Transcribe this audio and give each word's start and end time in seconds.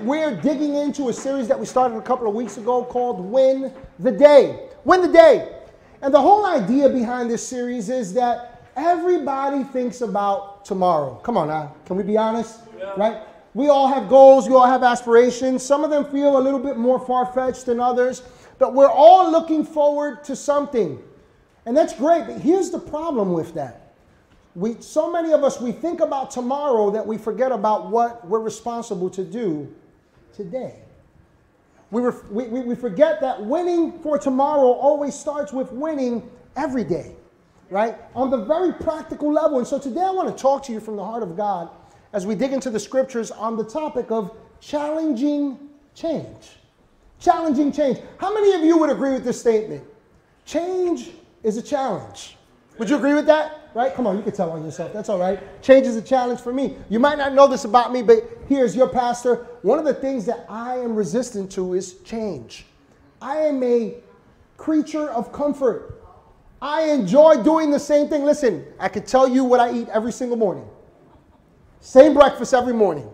We're 0.00 0.36
digging 0.36 0.74
into 0.74 1.08
a 1.08 1.12
series 1.12 1.48
that 1.48 1.58
we 1.58 1.64
started 1.64 1.96
a 1.96 2.02
couple 2.02 2.28
of 2.28 2.34
weeks 2.34 2.58
ago 2.58 2.84
called 2.84 3.18
Win 3.18 3.72
the 3.98 4.12
Day. 4.12 4.68
Win 4.84 5.00
the 5.00 5.08
Day. 5.08 5.56
And 6.02 6.12
the 6.12 6.20
whole 6.20 6.44
idea 6.44 6.90
behind 6.90 7.30
this 7.30 7.46
series 7.46 7.88
is 7.88 8.12
that 8.12 8.62
everybody 8.76 9.64
thinks 9.64 10.02
about 10.02 10.66
tomorrow. 10.66 11.14
Come 11.22 11.38
on 11.38 11.48
now, 11.48 11.74
can 11.86 11.96
we 11.96 12.02
be 12.02 12.18
honest? 12.18 12.60
Yeah. 12.78 12.92
Right? 12.96 13.22
We 13.54 13.68
all 13.68 13.88
have 13.88 14.10
goals, 14.10 14.48
we 14.48 14.54
all 14.54 14.66
have 14.66 14.82
aspirations. 14.82 15.64
Some 15.64 15.82
of 15.82 15.88
them 15.88 16.04
feel 16.04 16.36
a 16.36 16.42
little 16.42 16.60
bit 16.60 16.76
more 16.76 17.00
far 17.00 17.24
fetched 17.32 17.64
than 17.64 17.80
others, 17.80 18.22
but 18.58 18.74
we're 18.74 18.90
all 18.90 19.30
looking 19.30 19.64
forward 19.64 20.22
to 20.24 20.36
something. 20.36 21.02
And 21.64 21.74
that's 21.74 21.94
great, 21.94 22.26
but 22.26 22.38
here's 22.42 22.70
the 22.70 22.78
problem 22.78 23.32
with 23.32 23.54
that 23.54 23.94
we, 24.54 24.80
so 24.80 25.10
many 25.10 25.32
of 25.32 25.44
us, 25.44 25.60
we 25.60 25.72
think 25.72 26.00
about 26.00 26.30
tomorrow 26.30 26.90
that 26.90 27.06
we 27.06 27.18
forget 27.18 27.52
about 27.52 27.90
what 27.90 28.26
we're 28.26 28.40
responsible 28.40 29.10
to 29.10 29.24
do 29.24 29.74
today. 30.36 30.74
We, 31.90 32.02
we, 32.30 32.60
we 32.60 32.74
forget 32.74 33.20
that 33.20 33.42
winning 33.44 33.98
for 34.00 34.18
tomorrow 34.18 34.72
always 34.72 35.14
starts 35.14 35.52
with 35.52 35.72
winning 35.72 36.28
every 36.56 36.84
day, 36.84 37.14
right? 37.70 37.96
On 38.14 38.28
the 38.30 38.44
very 38.44 38.72
practical 38.72 39.32
level. 39.32 39.58
And 39.58 39.66
so 39.66 39.78
today 39.78 40.02
I 40.02 40.10
want 40.10 40.36
to 40.36 40.40
talk 40.40 40.64
to 40.64 40.72
you 40.72 40.80
from 40.80 40.96
the 40.96 41.04
heart 41.04 41.22
of 41.22 41.36
God 41.36 41.70
as 42.12 42.26
we 42.26 42.34
dig 42.34 42.52
into 42.52 42.70
the 42.70 42.80
scriptures 42.80 43.30
on 43.30 43.56
the 43.56 43.64
topic 43.64 44.10
of 44.10 44.36
challenging 44.60 45.58
change. 45.94 46.58
Challenging 47.20 47.72
change. 47.72 47.98
How 48.18 48.34
many 48.34 48.52
of 48.52 48.62
you 48.62 48.78
would 48.78 48.90
agree 48.90 49.12
with 49.12 49.24
this 49.24 49.40
statement? 49.40 49.84
Change 50.44 51.10
is 51.42 51.56
a 51.56 51.62
challenge. 51.62 52.36
Would 52.78 52.90
you 52.90 52.96
agree 52.96 53.14
with 53.14 53.26
that? 53.26 53.65
Right? 53.76 53.94
Come 53.94 54.06
on, 54.06 54.16
you 54.16 54.22
can 54.22 54.32
tell 54.32 54.50
on 54.52 54.64
yourself. 54.64 54.94
That's 54.94 55.10
all 55.10 55.18
right. 55.18 55.38
Change 55.62 55.86
is 55.86 55.96
a 55.96 56.02
challenge 56.02 56.40
for 56.40 56.50
me. 56.50 56.78
You 56.88 56.98
might 56.98 57.18
not 57.18 57.34
know 57.34 57.46
this 57.46 57.66
about 57.66 57.92
me, 57.92 58.02
but 58.02 58.26
here's 58.48 58.74
your 58.74 58.88
pastor. 58.88 59.46
One 59.60 59.78
of 59.78 59.84
the 59.84 59.92
things 59.92 60.24
that 60.24 60.46
I 60.48 60.76
am 60.78 60.96
resistant 60.96 61.52
to 61.52 61.74
is 61.74 61.98
change. 61.98 62.64
I 63.20 63.36
am 63.36 63.62
a 63.62 63.96
creature 64.56 65.10
of 65.10 65.30
comfort. 65.30 66.02
I 66.62 66.84
enjoy 66.84 67.42
doing 67.42 67.70
the 67.70 67.78
same 67.78 68.08
thing. 68.08 68.24
Listen, 68.24 68.64
I 68.80 68.88
could 68.88 69.06
tell 69.06 69.28
you 69.28 69.44
what 69.44 69.60
I 69.60 69.70
eat 69.74 69.90
every 69.90 70.12
single 70.12 70.38
morning. 70.38 70.66
Same 71.80 72.14
breakfast 72.14 72.54
every 72.54 72.72
morning, 72.72 73.10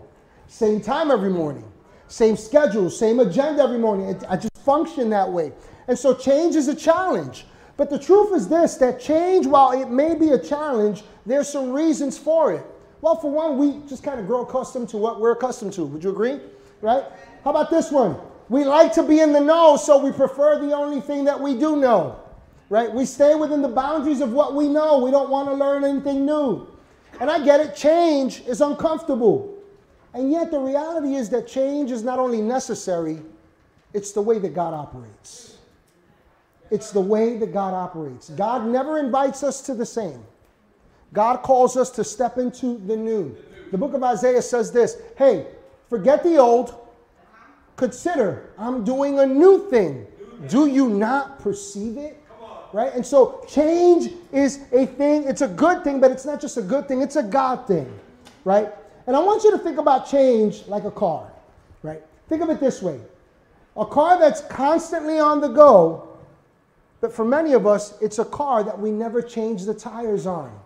same 0.47 0.79
time 0.79 1.11
every 1.11 1.29
morning, 1.29 1.69
same 2.07 2.37
schedule, 2.37 2.89
same 2.89 3.19
agenda 3.19 3.61
every 3.61 3.77
morning. 3.77 4.17
I 4.29 4.37
just 4.37 4.57
function 4.59 5.09
that 5.09 5.29
way. 5.29 5.51
And 5.89 5.99
so 5.99 6.13
change 6.13 6.55
is 6.55 6.69
a 6.69 6.75
challenge. 6.75 7.45
But 7.75 7.89
the 7.89 7.99
truth 7.99 8.33
is 8.33 8.47
this 8.47 8.75
that 8.75 8.99
change, 8.99 9.47
while 9.47 9.71
it 9.71 9.89
may 9.89 10.15
be 10.15 10.29
a 10.29 10.39
challenge, 10.39 11.03
there's 11.25 11.49
some 11.49 11.71
reasons 11.71 12.17
for 12.17 12.53
it. 12.53 12.63
Well, 13.01 13.15
for 13.15 13.31
one, 13.31 13.57
we 13.57 13.81
just 13.87 14.03
kind 14.03 14.19
of 14.19 14.27
grow 14.27 14.43
accustomed 14.43 14.89
to 14.89 14.97
what 14.97 15.19
we're 15.19 15.33
accustomed 15.33 15.73
to. 15.73 15.85
Would 15.85 16.03
you 16.03 16.11
agree? 16.11 16.39
Right? 16.81 17.03
How 17.43 17.49
about 17.49 17.69
this 17.69 17.91
one? 17.91 18.15
We 18.49 18.63
like 18.63 18.93
to 18.93 19.03
be 19.03 19.19
in 19.19 19.33
the 19.33 19.39
know, 19.39 19.77
so 19.77 19.97
we 19.97 20.11
prefer 20.11 20.59
the 20.59 20.73
only 20.73 21.01
thing 21.01 21.25
that 21.25 21.39
we 21.39 21.57
do 21.57 21.75
know. 21.75 22.19
Right? 22.69 22.91
We 22.91 23.05
stay 23.05 23.35
within 23.35 23.61
the 23.61 23.67
boundaries 23.67 24.21
of 24.21 24.31
what 24.31 24.55
we 24.55 24.67
know. 24.67 24.99
We 24.99 25.11
don't 25.11 25.29
want 25.29 25.49
to 25.49 25.53
learn 25.53 25.83
anything 25.83 26.25
new. 26.25 26.67
And 27.19 27.29
I 27.29 27.43
get 27.43 27.59
it, 27.59 27.75
change 27.75 28.41
is 28.41 28.61
uncomfortable. 28.61 29.57
And 30.13 30.31
yet, 30.31 30.51
the 30.51 30.59
reality 30.59 31.15
is 31.15 31.29
that 31.29 31.47
change 31.47 31.91
is 31.91 32.03
not 32.03 32.19
only 32.19 32.41
necessary, 32.41 33.19
it's 33.93 34.11
the 34.11 34.21
way 34.21 34.39
that 34.39 34.53
God 34.53 34.73
operates. 34.73 35.52
It's 36.71 36.91
the 36.91 37.01
way 37.01 37.37
that 37.37 37.53
God 37.53 37.73
operates. 37.73 38.29
God 38.29 38.65
never 38.65 38.97
invites 38.97 39.43
us 39.43 39.61
to 39.61 39.73
the 39.73 39.85
same. 39.85 40.23
God 41.13 41.43
calls 41.43 41.77
us 41.77 41.89
to 41.91 42.03
step 42.03 42.37
into 42.37 42.79
the 42.79 42.97
new. 42.97 43.35
The 43.71 43.77
book 43.77 43.93
of 43.93 44.03
Isaiah 44.03 44.41
says 44.41 44.71
this 44.71 44.97
Hey, 45.17 45.47
forget 45.89 46.23
the 46.23 46.37
old. 46.37 46.75
Consider, 47.75 48.51
I'm 48.57 48.83
doing 48.83 49.19
a 49.19 49.25
new 49.25 49.69
thing. 49.69 50.07
Do 50.47 50.67
you 50.67 50.89
not 50.89 51.39
perceive 51.39 51.97
it? 51.97 52.19
Right? 52.71 52.93
And 52.93 53.05
so 53.05 53.45
change 53.47 54.11
is 54.31 54.61
a 54.71 54.85
thing. 54.85 55.25
It's 55.25 55.41
a 55.41 55.47
good 55.47 55.83
thing, 55.83 55.99
but 55.99 56.11
it's 56.11 56.25
not 56.25 56.41
just 56.41 56.57
a 56.57 56.61
good 56.61 56.87
thing, 56.87 57.01
it's 57.01 57.15
a 57.15 57.23
God 57.23 57.67
thing. 57.67 57.99
Right? 58.45 58.69
And 59.05 59.15
I 59.15 59.19
want 59.19 59.43
you 59.43 59.51
to 59.51 59.57
think 59.57 59.77
about 59.77 60.09
change 60.09 60.65
like 60.67 60.83
a 60.83 60.91
car. 60.91 61.31
Right? 61.83 62.01
Think 62.29 62.41
of 62.41 62.49
it 62.49 62.59
this 62.59 62.81
way 62.81 62.99
a 63.75 63.85
car 63.85 64.19
that's 64.19 64.41
constantly 64.41 65.19
on 65.19 65.41
the 65.41 65.47
go 65.47 66.12
but 67.03 67.11
for 67.11 67.25
many 67.25 67.51
of 67.51 67.67
us, 67.67 68.01
it's 68.01 68.19
a 68.19 68.23
car 68.23 68.63
that 68.63 68.79
we 68.79 68.89
never 68.89 69.21
change 69.21 69.65
the 69.65 69.73
tires 69.73 70.25
on. 70.25 70.57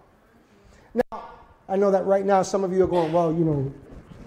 Now, 0.94 1.30
I 1.68 1.76
know 1.78 1.90
that 1.90 2.06
right 2.06 2.24
now 2.24 2.44
some 2.44 2.64
of 2.64 2.72
you 2.72 2.84
are 2.84 2.88
going, 2.88 3.12
well, 3.12 3.34
you 3.34 3.44
know, 3.44 3.74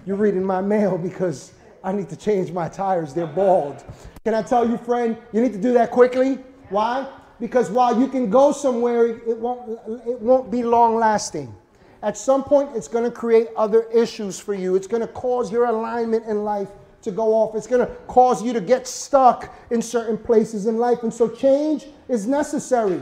you're 0.05 0.17
reading 0.17 0.43
my 0.43 0.59
mail 0.59 0.97
because 0.97 1.53
I 1.81 1.93
need 1.93 2.09
to 2.09 2.17
change 2.17 2.51
my 2.51 2.67
tires. 2.67 3.13
They're 3.13 3.27
bald. 3.27 3.85
Can 4.25 4.33
I 4.33 4.41
tell 4.41 4.69
you, 4.69 4.77
friend, 4.77 5.15
you 5.31 5.41
need 5.41 5.53
to 5.53 5.61
do 5.61 5.71
that 5.71 5.91
quickly? 5.91 6.37
Why? 6.67 7.07
Because 7.39 7.71
while 7.71 7.97
you 7.97 8.09
can 8.09 8.29
go 8.29 8.51
somewhere, 8.51 9.07
it 9.07 9.37
won't, 9.37 9.79
it 10.05 10.19
won't 10.19 10.51
be 10.51 10.63
long 10.63 10.97
lasting. 10.97 11.55
At 12.03 12.17
some 12.17 12.43
point, 12.43 12.75
it's 12.75 12.89
going 12.89 13.05
to 13.05 13.11
create 13.11 13.47
other 13.55 13.83
issues 13.83 14.37
for 14.37 14.53
you. 14.53 14.75
It's 14.75 14.87
going 14.87 14.99
to 14.99 15.07
cause 15.07 15.49
your 15.49 15.63
alignment 15.67 16.25
in 16.25 16.43
life 16.43 16.67
to 17.01 17.11
go 17.11 17.33
off. 17.33 17.55
It's 17.55 17.67
going 17.67 17.85
to 17.85 17.93
cause 18.07 18.43
you 18.43 18.53
to 18.53 18.61
get 18.61 18.87
stuck 18.87 19.55
in 19.71 19.81
certain 19.81 20.17
places 20.17 20.65
in 20.67 20.77
life. 20.77 21.03
And 21.03 21.13
so 21.13 21.27
change 21.27 21.87
is 22.07 22.27
necessary. 22.27 23.01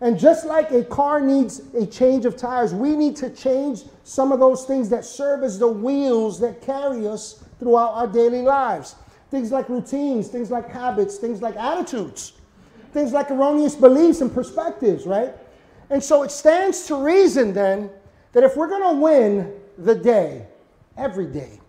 And 0.00 0.18
just 0.18 0.44
like 0.44 0.70
a 0.70 0.84
car 0.84 1.20
needs 1.20 1.60
a 1.74 1.86
change 1.86 2.26
of 2.26 2.36
tires, 2.36 2.74
we 2.74 2.96
need 2.96 3.16
to 3.16 3.30
change 3.30 3.82
some 4.02 4.32
of 4.32 4.40
those 4.40 4.64
things 4.64 4.88
that 4.90 5.04
serve 5.04 5.42
as 5.42 5.58
the 5.58 5.68
wheels 5.68 6.40
that 6.40 6.60
carry 6.60 7.06
us 7.06 7.44
throughout 7.58 7.92
our 7.94 8.06
daily 8.06 8.42
lives. 8.42 8.96
Things 9.30 9.50
like 9.50 9.68
routines, 9.68 10.28
things 10.28 10.50
like 10.50 10.68
habits, 10.68 11.16
things 11.16 11.40
like 11.40 11.56
attitudes, 11.56 12.34
things 12.92 13.12
like 13.12 13.30
erroneous 13.30 13.74
beliefs 13.74 14.20
and 14.20 14.32
perspectives, 14.32 15.06
right? 15.06 15.34
And 15.90 16.02
so 16.02 16.22
it 16.22 16.30
stands 16.30 16.86
to 16.86 16.96
reason 16.96 17.52
then 17.52 17.90
that 18.32 18.44
if 18.44 18.56
we're 18.56 18.68
going 18.68 18.94
to 18.94 19.00
win 19.00 19.52
the 19.78 19.94
day, 19.94 20.46
every 20.96 21.26
day, 21.26 21.60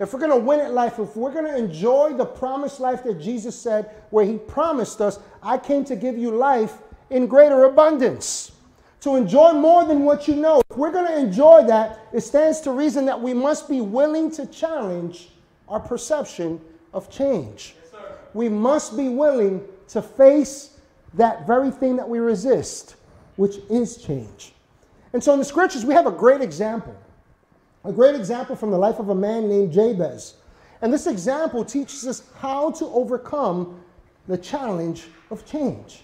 if 0.00 0.12
we're 0.12 0.20
going 0.20 0.30
to 0.30 0.36
win 0.36 0.60
at 0.60 0.72
life, 0.72 0.98
if 0.98 1.16
we're 1.16 1.32
going 1.32 1.46
to 1.46 1.56
enjoy 1.56 2.12
the 2.12 2.24
promised 2.24 2.80
life 2.80 3.02
that 3.04 3.20
Jesus 3.20 3.58
said, 3.58 3.90
where 4.10 4.24
He 4.24 4.36
promised 4.36 5.00
us, 5.00 5.18
I 5.42 5.58
came 5.58 5.84
to 5.86 5.96
give 5.96 6.16
you 6.16 6.30
life 6.30 6.78
in 7.10 7.26
greater 7.26 7.64
abundance, 7.64 8.52
to 9.00 9.16
enjoy 9.16 9.52
more 9.52 9.84
than 9.84 10.04
what 10.04 10.28
you 10.28 10.36
know. 10.36 10.60
If 10.70 10.76
we're 10.76 10.92
going 10.92 11.06
to 11.06 11.18
enjoy 11.18 11.64
that, 11.66 12.00
it 12.12 12.20
stands 12.20 12.60
to 12.62 12.70
reason 12.70 13.06
that 13.06 13.20
we 13.20 13.34
must 13.34 13.68
be 13.68 13.80
willing 13.80 14.30
to 14.32 14.46
challenge 14.46 15.30
our 15.68 15.80
perception 15.80 16.60
of 16.92 17.10
change. 17.10 17.74
Yes, 17.92 18.02
we 18.34 18.48
must 18.48 18.96
be 18.96 19.08
willing 19.08 19.66
to 19.88 20.02
face 20.02 20.78
that 21.14 21.46
very 21.46 21.70
thing 21.70 21.96
that 21.96 22.08
we 22.08 22.18
resist, 22.18 22.96
which 23.36 23.56
is 23.70 23.96
change. 23.96 24.52
And 25.12 25.22
so 25.22 25.32
in 25.32 25.38
the 25.38 25.44
scriptures, 25.44 25.84
we 25.84 25.94
have 25.94 26.06
a 26.06 26.12
great 26.12 26.40
example 26.40 26.94
a 27.88 27.92
great 27.92 28.14
example 28.14 28.54
from 28.54 28.70
the 28.70 28.78
life 28.78 28.98
of 28.98 29.08
a 29.08 29.14
man 29.14 29.48
named 29.48 29.72
Jabez. 29.72 30.34
And 30.82 30.92
this 30.92 31.06
example 31.06 31.64
teaches 31.64 32.06
us 32.06 32.22
how 32.38 32.70
to 32.72 32.84
overcome 32.86 33.80
the 34.28 34.36
challenge 34.36 35.06
of 35.30 35.46
change. 35.46 36.02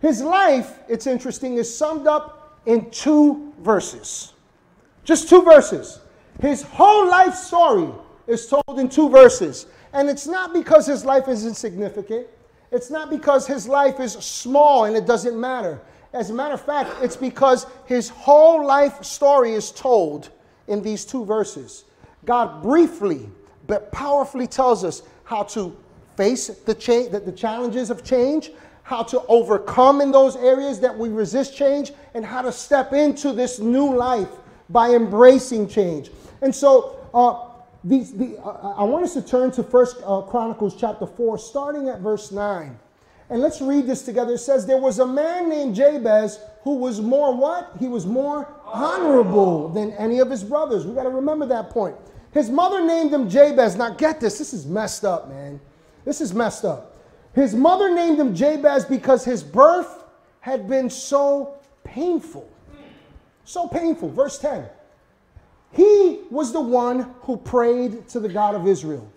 His 0.00 0.22
life, 0.22 0.78
it's 0.88 1.06
interesting, 1.06 1.56
is 1.56 1.74
summed 1.74 2.06
up 2.06 2.60
in 2.66 2.90
two 2.90 3.52
verses. 3.60 4.32
Just 5.04 5.28
two 5.28 5.42
verses. 5.42 6.00
His 6.40 6.62
whole 6.62 7.08
life 7.08 7.34
story 7.34 7.88
is 8.26 8.46
told 8.46 8.78
in 8.78 8.88
two 8.88 9.08
verses. 9.08 9.66
And 9.92 10.08
it's 10.08 10.26
not 10.26 10.52
because 10.52 10.86
his 10.86 11.04
life 11.04 11.28
is 11.28 11.44
insignificant. 11.44 12.26
It's 12.70 12.90
not 12.90 13.10
because 13.10 13.46
his 13.46 13.68
life 13.68 14.00
is 14.00 14.12
small 14.12 14.84
and 14.84 14.96
it 14.96 15.06
doesn't 15.06 15.38
matter. 15.38 15.80
As 16.12 16.30
a 16.30 16.34
matter 16.34 16.54
of 16.54 16.60
fact, 16.60 16.90
it's 17.02 17.16
because 17.16 17.66
his 17.86 18.08
whole 18.08 18.66
life 18.66 19.04
story 19.04 19.52
is 19.52 19.70
told 19.70 20.30
in 20.68 20.82
these 20.82 21.04
two 21.04 21.24
verses. 21.24 21.84
God 22.24 22.62
briefly 22.62 23.28
but 23.68 23.92
powerfully 23.92 24.48
tells 24.48 24.82
us 24.82 25.02
how 25.24 25.44
to 25.44 25.76
face 26.16 26.48
the, 26.48 26.74
cha- 26.74 27.08
the, 27.08 27.32
challenges 27.32 27.90
of 27.90 28.02
change, 28.02 28.50
how 28.82 29.04
to 29.04 29.22
overcome 29.28 30.00
in 30.00 30.10
those 30.10 30.34
areas 30.36 30.80
that 30.80 30.96
we 30.98 31.10
resist 31.10 31.56
change, 31.56 31.92
and 32.14 32.24
how 32.24 32.42
to 32.42 32.50
step 32.50 32.92
into 32.92 33.32
this 33.32 33.60
new 33.60 33.94
life 33.94 34.30
by 34.70 34.90
embracing 34.90 35.68
change. 35.68 36.10
And 36.42 36.52
so, 36.52 36.96
uh, 37.14 37.44
these, 37.84 38.12
the, 38.12 38.36
uh, 38.38 38.74
I 38.76 38.82
want 38.82 39.04
us 39.04 39.14
to 39.14 39.22
turn 39.22 39.52
to 39.52 39.62
First 39.62 39.98
uh, 40.04 40.22
Chronicles 40.22 40.74
chapter 40.74 41.06
4, 41.06 41.38
starting 41.38 41.88
at 41.88 42.00
verse 42.00 42.32
9. 42.32 42.76
And 43.30 43.40
let's 43.40 43.60
read 43.60 43.86
this 43.86 44.02
together. 44.02 44.34
It 44.34 44.38
says, 44.38 44.66
There 44.66 44.78
was 44.78 44.98
a 44.98 45.06
man 45.06 45.48
named 45.48 45.76
Jabez 45.76 46.40
who 46.62 46.76
was 46.76 47.00
more 47.00 47.34
what? 47.34 47.70
He 47.78 47.86
was 47.86 48.06
more 48.06 48.48
honorable 48.72 49.68
than 49.68 49.92
any 49.92 50.18
of 50.18 50.30
his 50.30 50.44
brothers. 50.44 50.86
We 50.86 50.94
got 50.94 51.04
to 51.04 51.10
remember 51.10 51.46
that 51.46 51.70
point. 51.70 51.96
His 52.32 52.50
mother 52.50 52.84
named 52.84 53.12
him 53.12 53.28
Jabez. 53.28 53.76
Now, 53.76 53.90
get 53.90 54.20
this. 54.20 54.38
This 54.38 54.52
is 54.52 54.66
messed 54.66 55.04
up, 55.04 55.28
man. 55.28 55.60
This 56.04 56.20
is 56.20 56.34
messed 56.34 56.64
up. 56.64 56.96
His 57.34 57.54
mother 57.54 57.94
named 57.94 58.18
him 58.18 58.34
Jabez 58.34 58.84
because 58.84 59.24
his 59.24 59.42
birth 59.42 60.04
had 60.40 60.68
been 60.68 60.90
so 60.90 61.58
painful. 61.84 62.48
So 63.44 63.66
painful. 63.68 64.10
Verse 64.10 64.38
10. 64.38 64.66
He 65.72 66.20
was 66.30 66.52
the 66.52 66.60
one 66.60 67.14
who 67.20 67.36
prayed 67.36 68.08
to 68.08 68.20
the 68.20 68.28
God 68.28 68.54
of 68.54 68.66
Israel. 68.66 69.10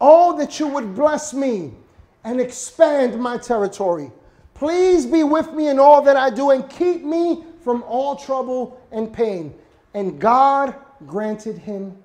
Oh, 0.00 0.36
that 0.38 0.58
you 0.58 0.68
would 0.68 0.94
bless 0.94 1.34
me 1.34 1.72
and 2.24 2.40
expand 2.40 3.18
my 3.20 3.38
territory. 3.38 4.10
Please 4.54 5.06
be 5.06 5.22
with 5.22 5.52
me 5.52 5.68
in 5.68 5.78
all 5.78 6.02
that 6.02 6.16
I 6.16 6.30
do 6.30 6.50
and 6.50 6.68
keep 6.68 7.04
me 7.04 7.44
from 7.62 7.82
all 7.84 8.16
trouble 8.16 8.80
and 8.92 9.12
pain. 9.12 9.54
And 9.94 10.20
God 10.20 10.74
granted 11.06 11.58
him 11.58 11.96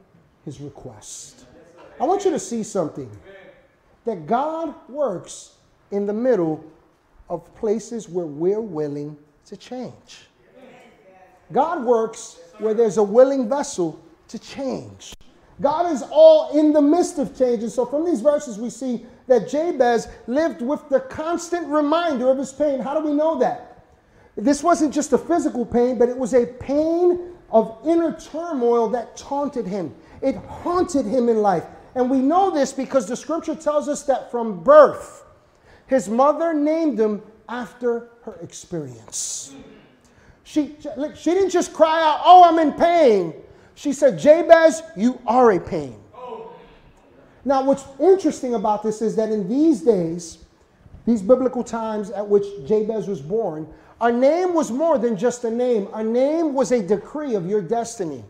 his 0.46 0.60
request. 0.60 1.46
I 2.00 2.06
want 2.06 2.26
you 2.26 2.32
to 2.32 2.40
see 2.40 2.64
something 2.64 3.10
that 4.06 4.28
God 4.28 4.74
works 4.90 5.56
in 5.92 6.06
the 6.06 6.14
middle 6.14 6.64
of 7.30 7.54
places 7.56 8.10
where 8.10 8.26
we're 8.26 8.62
willing 8.62 9.18
to 9.46 9.58
change. 9.58 10.28
God 11.52 11.84
works 11.84 12.40
where 12.58 12.74
there's 12.74 12.98
a 12.98 13.04
willing 13.04 13.48
vessel 13.48 14.04
to 14.28 14.40
change. 14.40 15.14
God 15.62 15.92
is 15.92 16.04
all 16.10 16.58
in 16.58 16.74
the 16.74 16.82
midst 16.82 17.20
of 17.20 17.38
change. 17.38 17.62
And 17.62 17.72
so 17.72 17.86
from 17.86 18.06
these 18.06 18.22
verses, 18.22 18.58
we 18.58 18.70
see 18.70 19.06
that 19.28 19.48
Jabez 19.48 20.08
lived 20.28 20.62
with 20.62 20.90
the 20.90 21.00
constant 21.00 21.68
reminder 21.68 22.30
of 22.30 22.38
his 22.38 22.52
pain. 22.52 22.80
How 22.80 23.00
do 23.00 23.06
we 23.06 23.14
know 23.14 23.38
that? 23.40 23.73
This 24.36 24.64
wasn't 24.64 24.94
just 24.94 25.14
a 25.14 25.18
physical 25.18 25.66
pain, 25.66 25.98
but 25.98 26.10
it 26.10 26.18
was 26.18 26.34
a 26.34 26.46
pain 26.46 27.34
of 27.52 27.78
inner 27.86 28.18
turmoil 28.20 28.90
that 28.90 29.16
taunted 29.16 29.68
him. 29.68 29.94
It 30.22 30.36
haunted 30.36 31.06
him 31.06 31.30
in 31.30 31.42
life. 31.42 31.66
And 31.96 32.10
we 32.10 32.18
know 32.18 32.50
this 32.50 32.74
because 32.74 33.08
the 33.08 33.16
scripture 33.16 33.56
tells 33.56 33.88
us 33.88 34.04
that 34.04 34.32
from 34.32 34.64
birth, 34.64 35.24
his 35.86 36.10
mother 36.10 36.54
named 36.54 37.00
him 37.00 37.22
after 37.48 38.10
her 38.24 38.36
experience. 38.42 39.54
She, 40.44 40.76
she 41.16 41.32
didn't 41.32 41.52
just 41.52 41.74
cry 41.74 42.02
out, 42.02 42.22
Oh, 42.24 42.44
I'm 42.44 42.58
in 42.60 42.74
pain. 42.74 43.34
She 43.76 43.94
said, 43.94 44.18
Jabez, 44.18 44.82
you 44.96 45.20
are 45.28 45.52
a 45.52 45.60
pain. 45.60 46.00
Now, 47.46 47.64
what's 47.64 47.86
interesting 48.00 48.54
about 48.54 48.84
this 48.84 49.02
is 49.02 49.16
that 49.18 49.30
in 49.30 49.50
these 49.50 49.82
days, 49.82 50.40
these 51.06 51.22
biblical 51.22 51.64
times 51.64 52.10
at 52.12 52.28
which 52.28 52.46
Jabez 52.66 53.08
was 53.08 53.22
born, 53.22 53.68
a 54.04 54.12
name 54.12 54.54
was 54.54 54.70
more 54.70 54.98
than 54.98 55.16
just 55.16 55.46
a 55.46 55.50
name. 55.50 55.88
A 55.94 56.04
name 56.04 56.54
was 56.54 56.74
a 56.74 56.86
decree 56.86 57.36
of 57.36 57.50
your 57.50 57.62
destiny. 57.62 58.26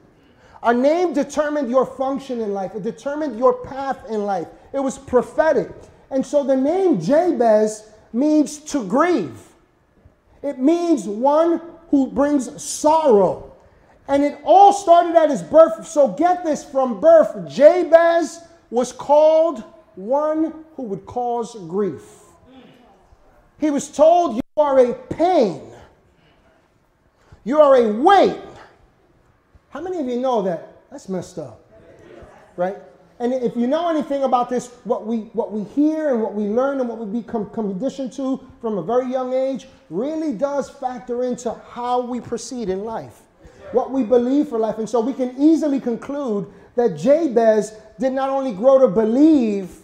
A 0.61 0.71
name 0.71 1.13
determined 1.13 1.67
your 1.67 1.83
function 1.83 2.41
in 2.41 2.53
life, 2.53 2.75
it 2.75 2.83
determined 2.83 3.39
your 3.39 3.53
path 3.65 3.97
in 4.07 4.23
life. 4.23 4.47
It 4.71 4.79
was 4.79 4.99
prophetic. 4.99 5.69
And 6.11 6.23
so 6.23 6.43
the 6.43 6.55
name 6.55 7.01
Jabez 7.01 7.89
means 8.13 8.59
to 8.59 8.87
grieve, 8.87 9.41
it 10.43 10.59
means 10.59 11.07
one 11.07 11.59
who 11.89 12.07
brings 12.07 12.63
sorrow. 12.63 13.55
And 14.07 14.23
it 14.23 14.37
all 14.43 14.73
started 14.73 15.15
at 15.15 15.31
his 15.31 15.41
birth. 15.41 15.87
So 15.87 16.09
get 16.09 16.43
this 16.43 16.63
from 16.63 17.01
birth, 17.01 17.49
Jabez 17.49 18.41
was 18.69 18.91
called 18.91 19.63
one 19.95 20.65
who 20.75 20.83
would 20.83 21.05
cause 21.07 21.55
grief. 21.67 22.22
He 23.63 23.71
was 23.71 23.87
told, 23.87 24.35
You 24.35 24.41
are 24.57 24.77
a 24.77 24.93
pain, 24.93 25.61
you 27.45 27.61
are 27.61 27.77
a 27.77 27.93
weight. 27.93 28.35
How 29.69 29.79
many 29.79 29.99
of 29.99 30.05
you 30.05 30.19
know 30.19 30.41
that 30.41 30.81
that's 30.91 31.07
messed 31.07 31.39
up? 31.39 31.61
Right? 32.57 32.75
And 33.19 33.33
if 33.33 33.55
you 33.55 33.67
know 33.67 33.87
anything 33.87 34.23
about 34.23 34.49
this, 34.49 34.67
what 34.83 35.07
we, 35.07 35.29
what 35.31 35.53
we 35.53 35.63
hear 35.63 36.13
and 36.13 36.21
what 36.21 36.33
we 36.33 36.43
learn 36.43 36.81
and 36.81 36.89
what 36.89 36.97
we 36.97 37.21
become 37.21 37.49
conditioned 37.51 38.11
to 38.13 38.45
from 38.59 38.79
a 38.79 38.83
very 38.83 39.09
young 39.09 39.31
age 39.33 39.67
really 39.89 40.33
does 40.33 40.69
factor 40.69 41.23
into 41.23 41.53
how 41.69 42.01
we 42.01 42.19
proceed 42.19 42.67
in 42.67 42.83
life, 42.83 43.21
what 43.71 43.91
we 43.91 44.03
believe 44.03 44.49
for 44.49 44.59
life. 44.59 44.77
And 44.77 44.89
so 44.89 44.99
we 44.99 45.13
can 45.13 45.33
easily 45.41 45.79
conclude 45.79 46.51
that 46.75 46.97
Jabez 46.97 47.77
did 47.97 48.11
not 48.11 48.27
only 48.27 48.51
grow 48.51 48.77
to 48.79 48.89
believe 48.89 49.77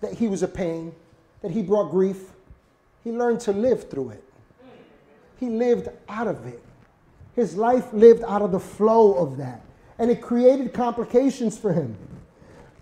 that 0.00 0.14
he 0.14 0.26
was 0.26 0.42
a 0.42 0.48
pain, 0.48 0.92
that 1.40 1.52
he 1.52 1.62
brought 1.62 1.92
grief, 1.92 2.32
he 3.04 3.12
learned 3.12 3.40
to 3.40 3.52
live 3.52 3.88
through 3.90 4.10
it. 4.10 4.24
He 5.38 5.48
lived 5.48 5.88
out 6.08 6.26
of 6.26 6.46
it. 6.46 6.62
His 7.34 7.56
life 7.56 7.92
lived 7.92 8.24
out 8.26 8.42
of 8.42 8.52
the 8.52 8.60
flow 8.60 9.14
of 9.14 9.36
that. 9.36 9.62
And 9.98 10.10
it 10.10 10.20
created 10.20 10.72
complications 10.72 11.56
for 11.56 11.72
him. 11.72 11.96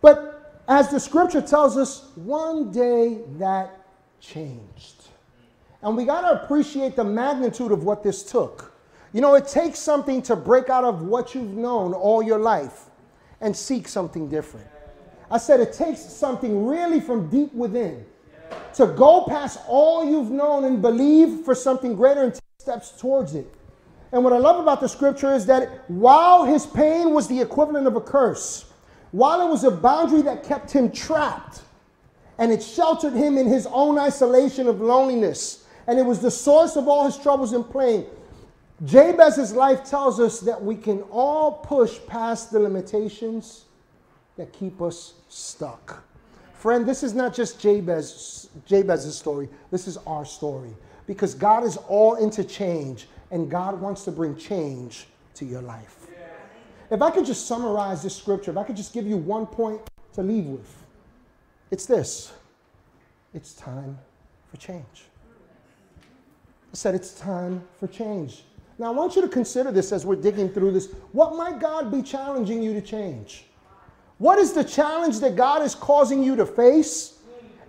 But 0.00 0.62
as 0.68 0.90
the 0.90 0.98
scripture 0.98 1.42
tells 1.42 1.76
us, 1.76 2.10
one 2.14 2.72
day 2.72 3.20
that 3.38 3.86
changed. 4.20 5.04
And 5.82 5.96
we 5.96 6.04
got 6.04 6.22
to 6.22 6.42
appreciate 6.42 6.96
the 6.96 7.04
magnitude 7.04 7.70
of 7.70 7.84
what 7.84 8.02
this 8.02 8.22
took. 8.22 8.72
You 9.12 9.20
know, 9.20 9.34
it 9.34 9.46
takes 9.46 9.78
something 9.78 10.22
to 10.22 10.36
break 10.36 10.68
out 10.68 10.84
of 10.84 11.02
what 11.02 11.34
you've 11.34 11.54
known 11.54 11.92
all 11.92 12.22
your 12.22 12.38
life 12.38 12.86
and 13.40 13.54
seek 13.54 13.86
something 13.86 14.28
different. 14.28 14.66
I 15.30 15.38
said 15.38 15.60
it 15.60 15.72
takes 15.72 16.00
something 16.00 16.66
really 16.66 17.00
from 17.00 17.28
deep 17.28 17.52
within 17.52 18.04
to 18.74 18.86
go 18.86 19.24
past 19.28 19.60
all 19.66 20.04
you've 20.04 20.30
known 20.30 20.64
and 20.64 20.82
believe 20.82 21.44
for 21.44 21.54
something 21.54 21.94
greater 21.96 22.22
and 22.22 22.34
take 22.34 22.42
steps 22.58 22.90
towards 23.00 23.34
it. 23.34 23.46
And 24.12 24.22
what 24.22 24.32
I 24.32 24.38
love 24.38 24.60
about 24.60 24.80
the 24.80 24.88
scripture 24.88 25.32
is 25.32 25.46
that 25.46 25.88
while 25.88 26.44
his 26.44 26.66
pain 26.66 27.12
was 27.12 27.28
the 27.28 27.40
equivalent 27.40 27.86
of 27.86 27.96
a 27.96 28.00
curse, 28.00 28.66
while 29.10 29.46
it 29.46 29.50
was 29.50 29.64
a 29.64 29.70
boundary 29.70 30.22
that 30.22 30.44
kept 30.44 30.70
him 30.70 30.90
trapped, 30.90 31.62
and 32.38 32.52
it 32.52 32.62
sheltered 32.62 33.14
him 33.14 33.38
in 33.38 33.46
his 33.46 33.66
own 33.66 33.98
isolation 33.98 34.66
of 34.66 34.80
loneliness, 34.80 35.64
and 35.86 35.98
it 35.98 36.02
was 36.02 36.20
the 36.20 36.30
source 36.30 36.76
of 36.76 36.88
all 36.88 37.06
his 37.06 37.16
troubles 37.16 37.52
and 37.52 37.70
pain, 37.72 38.06
Jabez's 38.84 39.52
life 39.52 39.84
tells 39.84 40.20
us 40.20 40.40
that 40.40 40.62
we 40.62 40.76
can 40.76 41.00
all 41.10 41.52
push 41.52 41.98
past 42.06 42.50
the 42.50 42.60
limitations 42.60 43.64
that 44.36 44.52
keep 44.52 44.82
us 44.82 45.14
stuck. 45.28 46.05
Friend, 46.66 46.84
this 46.84 47.04
is 47.04 47.14
not 47.14 47.32
just 47.32 47.60
Jabez, 47.60 48.50
Jabez's 48.66 49.16
story. 49.16 49.48
This 49.70 49.86
is 49.86 49.98
our 49.98 50.24
story. 50.24 50.70
Because 51.06 51.32
God 51.32 51.62
is 51.62 51.76
all 51.76 52.16
into 52.16 52.42
change, 52.42 53.06
and 53.30 53.48
God 53.48 53.80
wants 53.80 54.02
to 54.06 54.10
bring 54.10 54.36
change 54.36 55.06
to 55.34 55.44
your 55.44 55.62
life. 55.62 56.08
If 56.90 57.02
I 57.02 57.12
could 57.12 57.24
just 57.24 57.46
summarize 57.46 58.02
this 58.02 58.16
scripture, 58.16 58.50
if 58.50 58.56
I 58.56 58.64
could 58.64 58.74
just 58.74 58.92
give 58.92 59.06
you 59.06 59.16
one 59.16 59.46
point 59.46 59.80
to 60.14 60.24
leave 60.24 60.46
with, 60.46 60.84
it's 61.70 61.86
this 61.86 62.32
it's 63.32 63.54
time 63.54 63.96
for 64.50 64.56
change. 64.56 65.04
I 66.72 66.72
said 66.72 66.96
it's 66.96 67.12
time 67.12 67.62
for 67.78 67.86
change. 67.86 68.42
Now, 68.76 68.86
I 68.86 68.90
want 68.90 69.14
you 69.14 69.22
to 69.22 69.28
consider 69.28 69.70
this 69.70 69.92
as 69.92 70.04
we're 70.04 70.16
digging 70.16 70.48
through 70.48 70.72
this. 70.72 70.92
What 71.12 71.36
might 71.36 71.60
God 71.60 71.92
be 71.92 72.02
challenging 72.02 72.60
you 72.60 72.74
to 72.74 72.80
change? 72.80 73.44
What 74.18 74.38
is 74.38 74.52
the 74.52 74.64
challenge 74.64 75.20
that 75.20 75.36
God 75.36 75.62
is 75.62 75.74
causing 75.74 76.22
you 76.22 76.36
to 76.36 76.46
face 76.46 77.18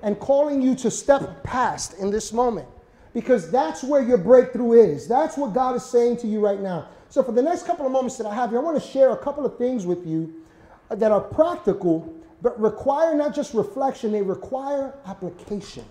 and 0.02 0.18
calling 0.20 0.62
you 0.62 0.76
to 0.76 0.90
step 0.90 1.44
past 1.44 2.00
in 2.00 2.10
this 2.10 2.32
moment? 2.32 2.68
Because 3.14 3.52
that's 3.52 3.84
where 3.84 4.02
your 4.02 4.18
breakthrough 4.18 4.74
is. 4.74 5.08
That's 5.08 5.38
what 5.38 5.54
God 5.54 5.76
is 5.76 5.86
saying 5.86 6.18
to 6.18 6.28
you 6.28 6.40
right 6.40 6.60
now. 6.60 6.88
So, 7.10 7.24
for 7.24 7.32
the 7.32 7.42
next 7.42 7.66
couple 7.66 7.86
of 7.86 7.92
moments 7.92 8.18
that 8.18 8.28
I 8.28 8.36
have 8.36 8.52
here, 8.52 8.60
I 8.60 8.62
want 8.62 8.82
to 8.82 8.88
share 8.88 9.12
a 9.12 9.18
couple 9.18 9.46
of 9.46 9.58
things 9.58 9.86
with 9.86 10.06
you 10.06 10.34
that 10.90 11.12
are 11.12 11.22
practical, 11.22 12.14
but 12.42 12.60
require 12.60 13.16
not 13.16 13.34
just 13.34 13.54
reflection, 13.54 14.12
they 14.12 14.22
require 14.22 14.94
application. 15.06 15.86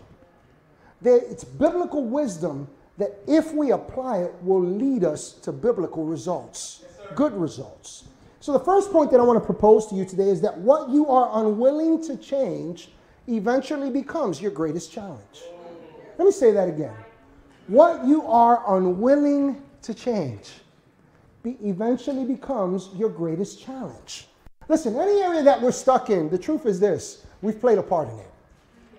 It's 1.05 1.45
biblical 1.45 2.05
wisdom 2.05 2.69
that 2.99 3.19
if 3.27 3.53
we 3.53 3.73
apply 3.73 4.19
it 4.19 4.35
will 4.43 4.63
lead 4.63 5.05
us 5.05 5.33
to 5.33 5.53
biblical 5.53 6.05
results, 6.05 6.83
yes, 6.83 7.09
good 7.15 7.35
results. 7.35 8.05
So, 8.47 8.53
the 8.53 8.61
first 8.61 8.93
point 8.93 9.11
that 9.11 9.19
I 9.19 9.25
want 9.25 9.43
to 9.43 9.45
propose 9.45 9.89
to 9.89 9.97
you 9.97 10.05
today 10.05 10.29
is 10.29 10.41
that 10.43 10.57
what 10.57 10.89
you 10.89 11.09
are 11.09 11.45
unwilling 11.45 12.01
to 12.05 12.17
change 12.17 12.91
eventually 13.27 13.91
becomes 13.91 14.41
your 14.41 14.53
greatest 14.53 14.93
challenge. 14.93 15.43
Let 16.17 16.27
me 16.27 16.31
say 16.31 16.53
that 16.53 16.69
again. 16.69 16.95
What 17.67 18.07
you 18.07 18.25
are 18.29 18.63
unwilling 18.77 19.65
to 19.83 19.93
change 19.93 20.53
be 21.43 21.57
eventually 21.61 22.25
becomes 22.25 22.91
your 22.95 23.09
greatest 23.09 23.61
challenge. 23.61 24.29
Listen, 24.69 24.95
any 24.95 25.23
area 25.23 25.43
that 25.43 25.61
we're 25.61 25.73
stuck 25.73 26.09
in, 26.09 26.31
the 26.31 26.39
truth 26.39 26.67
is 26.67 26.79
this 26.79 27.27
we've 27.43 27.61
played 27.61 27.79
a 27.79 27.83
part 27.83 28.09
in 28.11 28.19
it, 28.21 28.31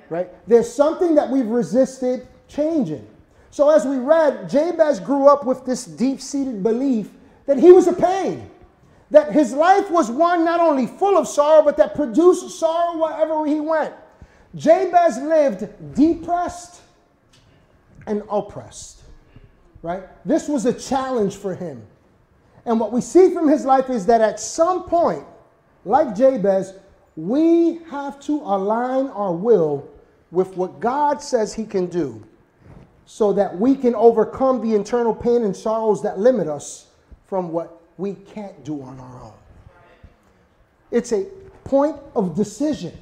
right? 0.10 0.28
There's 0.46 0.70
something 0.70 1.16
that 1.16 1.30
we've 1.30 1.48
resisted 1.48 2.28
changing. 2.50 3.08
So, 3.52 3.70
as 3.70 3.86
we 3.86 3.96
read, 3.96 4.50
Jabez 4.50 5.00
grew 5.00 5.30
up 5.30 5.46
with 5.46 5.66
this 5.66 5.86
deep 5.86 6.20
seated 6.20 6.64
belief 6.64 7.12
that 7.46 7.58
he 7.58 7.72
was 7.72 7.88
a 7.88 7.94
pain, 7.94 8.52
that 9.12 9.32
his 9.32 9.54
life 9.54 9.90
was 9.90 10.12
one 10.12 10.44
not 10.44 10.60
only 10.60 10.86
full 10.86 11.18
of 11.18 11.28
sorrow, 11.28 11.64
but 11.64 11.78
that 11.78 11.96
produced 11.96 12.60
sorrow 12.60 12.98
wherever 12.98 13.46
he 13.46 13.60
went. 13.60 13.94
Jabez 14.56 15.18
lived 15.18 15.68
depressed 15.96 16.82
and 18.06 18.24
oppressed, 18.30 19.02
right? 19.82 20.04
This 20.26 20.48
was 20.48 20.66
a 20.66 20.74
challenge 20.74 21.36
for 21.36 21.56
him. 21.56 21.82
And 22.66 22.80
what 22.80 22.92
we 22.92 23.02
see 23.02 23.34
from 23.34 23.48
his 23.48 23.66
life 23.66 23.90
is 23.90 24.06
that 24.08 24.20
at 24.20 24.40
some 24.40 24.84
point, 24.84 25.26
like 25.86 26.16
Jabez, 26.16 26.74
we 27.16 27.80
have 27.90 28.20
to 28.22 28.42
align 28.42 29.08
our 29.08 29.32
will 29.32 29.88
with 30.32 30.56
what 30.58 30.80
God 30.80 31.22
says 31.22 31.54
he 31.54 31.66
can 31.66 31.88
do 31.88 32.24
so 33.06 33.32
that 33.34 33.58
we 33.58 33.74
can 33.74 33.96
overcome 33.96 34.62
the 34.62 34.76
internal 34.76 35.16
pain 35.16 35.44
and 35.44 35.56
sorrows 35.56 36.04
that 36.04 36.20
limit 36.20 36.48
us 36.48 36.88
from 37.26 37.52
what 37.52 37.77
we 37.98 38.14
can't 38.14 38.64
do 38.64 38.82
on 38.82 39.00
our 39.00 39.24
own. 39.24 39.34
It's 40.92 41.12
a 41.12 41.26
point 41.64 41.98
of 42.16 42.36
decision. 42.36 42.98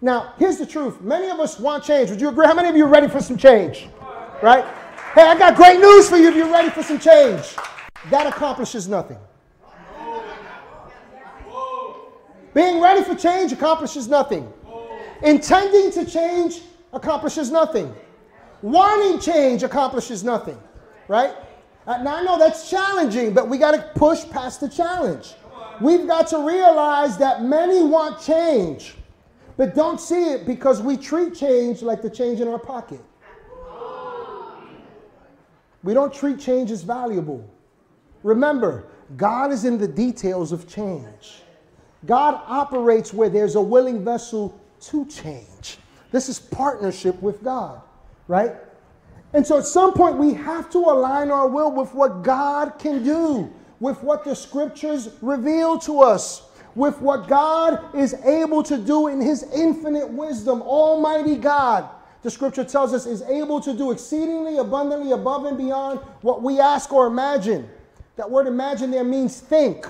Now, 0.00 0.32
here's 0.38 0.56
the 0.56 0.66
truth. 0.66 1.00
Many 1.00 1.28
of 1.28 1.38
us 1.40 1.58
want 1.58 1.84
change. 1.84 2.10
Would 2.10 2.20
you 2.20 2.30
agree? 2.30 2.46
How 2.46 2.54
many 2.54 2.68
of 2.68 2.76
you 2.76 2.86
are 2.86 2.88
ready 2.88 3.08
for 3.08 3.20
some 3.20 3.36
change? 3.36 3.88
Right? 4.42 4.64
Hey, 5.14 5.22
I 5.22 5.36
got 5.38 5.56
great 5.56 5.78
news 5.78 6.08
for 6.08 6.16
you 6.16 6.28
if 6.28 6.36
you're 6.36 6.50
ready 6.50 6.70
for 6.70 6.82
some 6.82 6.98
change. 6.98 7.56
That 8.08 8.26
accomplishes 8.26 8.88
nothing. 8.88 9.18
Being 12.54 12.80
ready 12.80 13.04
for 13.04 13.14
change 13.14 13.52
accomplishes 13.52 14.08
nothing. 14.08 14.50
Intending 15.22 15.90
to 15.92 16.10
change 16.10 16.62
accomplishes 16.92 17.50
nothing. 17.50 17.94
Wanting 18.62 19.20
change 19.20 19.62
accomplishes 19.62 20.24
nothing. 20.24 20.58
Right? 21.06 21.34
Uh, 21.90 22.00
now, 22.04 22.18
I 22.18 22.22
know 22.22 22.38
that's 22.38 22.70
challenging, 22.70 23.34
but 23.34 23.48
we 23.48 23.58
got 23.58 23.72
to 23.72 23.82
push 23.98 24.24
past 24.30 24.60
the 24.60 24.68
challenge. 24.68 25.34
We've 25.80 26.06
got 26.06 26.28
to 26.28 26.38
realize 26.46 27.18
that 27.18 27.42
many 27.42 27.82
want 27.82 28.22
change, 28.22 28.94
but 29.56 29.74
don't 29.74 30.00
see 30.00 30.30
it 30.30 30.46
because 30.46 30.80
we 30.80 30.96
treat 30.96 31.34
change 31.34 31.82
like 31.82 32.00
the 32.00 32.08
change 32.08 32.40
in 32.40 32.46
our 32.46 32.60
pocket. 32.60 33.00
We 35.82 35.92
don't 35.92 36.14
treat 36.14 36.38
change 36.38 36.70
as 36.70 36.84
valuable. 36.84 37.44
Remember, 38.22 38.84
God 39.16 39.50
is 39.50 39.64
in 39.64 39.76
the 39.76 39.88
details 39.88 40.52
of 40.52 40.68
change. 40.68 41.42
God 42.06 42.40
operates 42.46 43.12
where 43.12 43.28
there's 43.28 43.56
a 43.56 43.60
willing 43.60 44.04
vessel 44.04 44.56
to 44.82 45.06
change. 45.06 45.78
This 46.12 46.28
is 46.28 46.38
partnership 46.38 47.20
with 47.20 47.42
God, 47.42 47.82
right? 48.28 48.54
And 49.32 49.46
so 49.46 49.58
at 49.58 49.64
some 49.64 49.92
point, 49.92 50.16
we 50.16 50.34
have 50.34 50.70
to 50.70 50.78
align 50.78 51.30
our 51.30 51.46
will 51.46 51.70
with 51.70 51.94
what 51.94 52.22
God 52.22 52.78
can 52.78 53.04
do, 53.04 53.52
with 53.78 54.02
what 54.02 54.24
the 54.24 54.34
scriptures 54.34 55.10
reveal 55.22 55.78
to 55.80 56.00
us, 56.00 56.42
with 56.74 57.00
what 57.00 57.28
God 57.28 57.94
is 57.94 58.14
able 58.24 58.62
to 58.64 58.76
do 58.76 59.06
in 59.08 59.20
his 59.20 59.44
infinite 59.54 60.08
wisdom. 60.08 60.62
Almighty 60.62 61.36
God, 61.36 61.88
the 62.22 62.30
scripture 62.30 62.64
tells 62.64 62.92
us, 62.92 63.06
is 63.06 63.22
able 63.22 63.60
to 63.60 63.72
do 63.72 63.92
exceedingly 63.92 64.58
abundantly 64.58 65.12
above 65.12 65.44
and 65.44 65.56
beyond 65.56 66.00
what 66.22 66.42
we 66.42 66.60
ask 66.60 66.92
or 66.92 67.06
imagine. 67.06 67.68
That 68.16 68.30
word 68.30 68.46
imagine 68.46 68.90
there 68.90 69.04
means 69.04 69.40
think. 69.40 69.86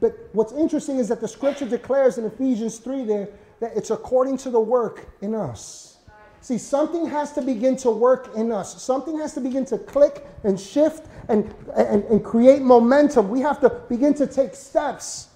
But 0.00 0.30
what's 0.32 0.52
interesting 0.52 0.96
is 0.96 1.08
that 1.08 1.20
the 1.20 1.28
scripture 1.28 1.66
declares 1.66 2.18
in 2.18 2.24
Ephesians 2.24 2.78
3 2.78 3.04
there 3.04 3.28
that 3.60 3.76
it's 3.76 3.90
according 3.90 4.38
to 4.38 4.50
the 4.50 4.60
work 4.60 5.08
in 5.20 5.34
us. 5.34 5.97
See, 6.40 6.58
something 6.58 7.06
has 7.06 7.32
to 7.32 7.42
begin 7.42 7.76
to 7.78 7.90
work 7.90 8.34
in 8.36 8.52
us. 8.52 8.80
Something 8.82 9.18
has 9.18 9.34
to 9.34 9.40
begin 9.40 9.64
to 9.66 9.78
click 9.78 10.26
and 10.44 10.58
shift 10.58 11.06
and, 11.28 11.52
and, 11.76 12.04
and 12.04 12.24
create 12.24 12.62
momentum. 12.62 13.28
We 13.28 13.40
have 13.40 13.60
to 13.60 13.70
begin 13.88 14.14
to 14.14 14.26
take 14.26 14.54
steps 14.54 15.28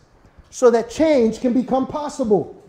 so 0.51 0.71
that 0.71 0.91
change 0.91 1.41
can 1.41 1.53
become 1.53 1.87
possible. 1.87 2.63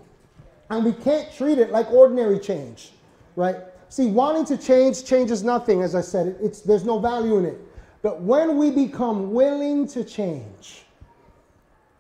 And 0.70 0.84
we 0.84 0.94
can't 0.94 1.32
treat 1.34 1.60
it 1.60 1.72
like 1.72 1.92
ordinary 1.92 2.40
change, 2.40 2.92
right? 3.36 3.58
See, 3.90 4.08
wanting 4.08 4.46
to 4.46 4.58
change 4.58 5.06
changes 5.06 5.44
nothing, 5.44 5.84
as 5.84 5.94
I 5.94 6.02
said. 6.02 6.36
It's, 6.42 6.62
there's 6.62 6.84
no 6.84 6.98
value 6.98 7.38
in 7.38 7.46
it. 7.46 7.60
But 8.02 8.22
when 8.22 8.58
we 8.58 8.72
become 8.72 9.32
willing 9.32 9.88
to 9.90 10.04
change, 10.04 10.84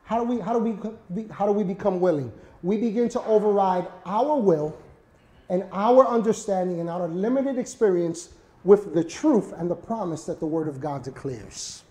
how 0.03 0.17
do 0.17 0.23
we, 0.23 0.41
how 0.41 0.57
do 0.57 0.59
we, 1.09 1.27
how 1.27 1.45
do 1.45 1.51
we 1.51 1.63
become 1.63 1.99
willing? 1.99 2.31
We 2.63 2.77
begin 2.77 3.09
to 3.09 3.21
override 3.21 3.87
our 4.05 4.37
will 4.39 4.75
and 5.53 5.63
our 5.71 6.07
understanding 6.07 6.79
and 6.79 6.89
our 6.89 7.07
limited 7.07 7.59
experience 7.59 8.29
with 8.63 8.95
the 8.95 9.03
truth 9.03 9.53
and 9.55 9.69
the 9.69 9.75
promise 9.75 10.25
that 10.25 10.39
the 10.39 10.47
Word 10.47 10.67
of 10.67 10.81
God 10.81 11.03
declares. 11.03 11.83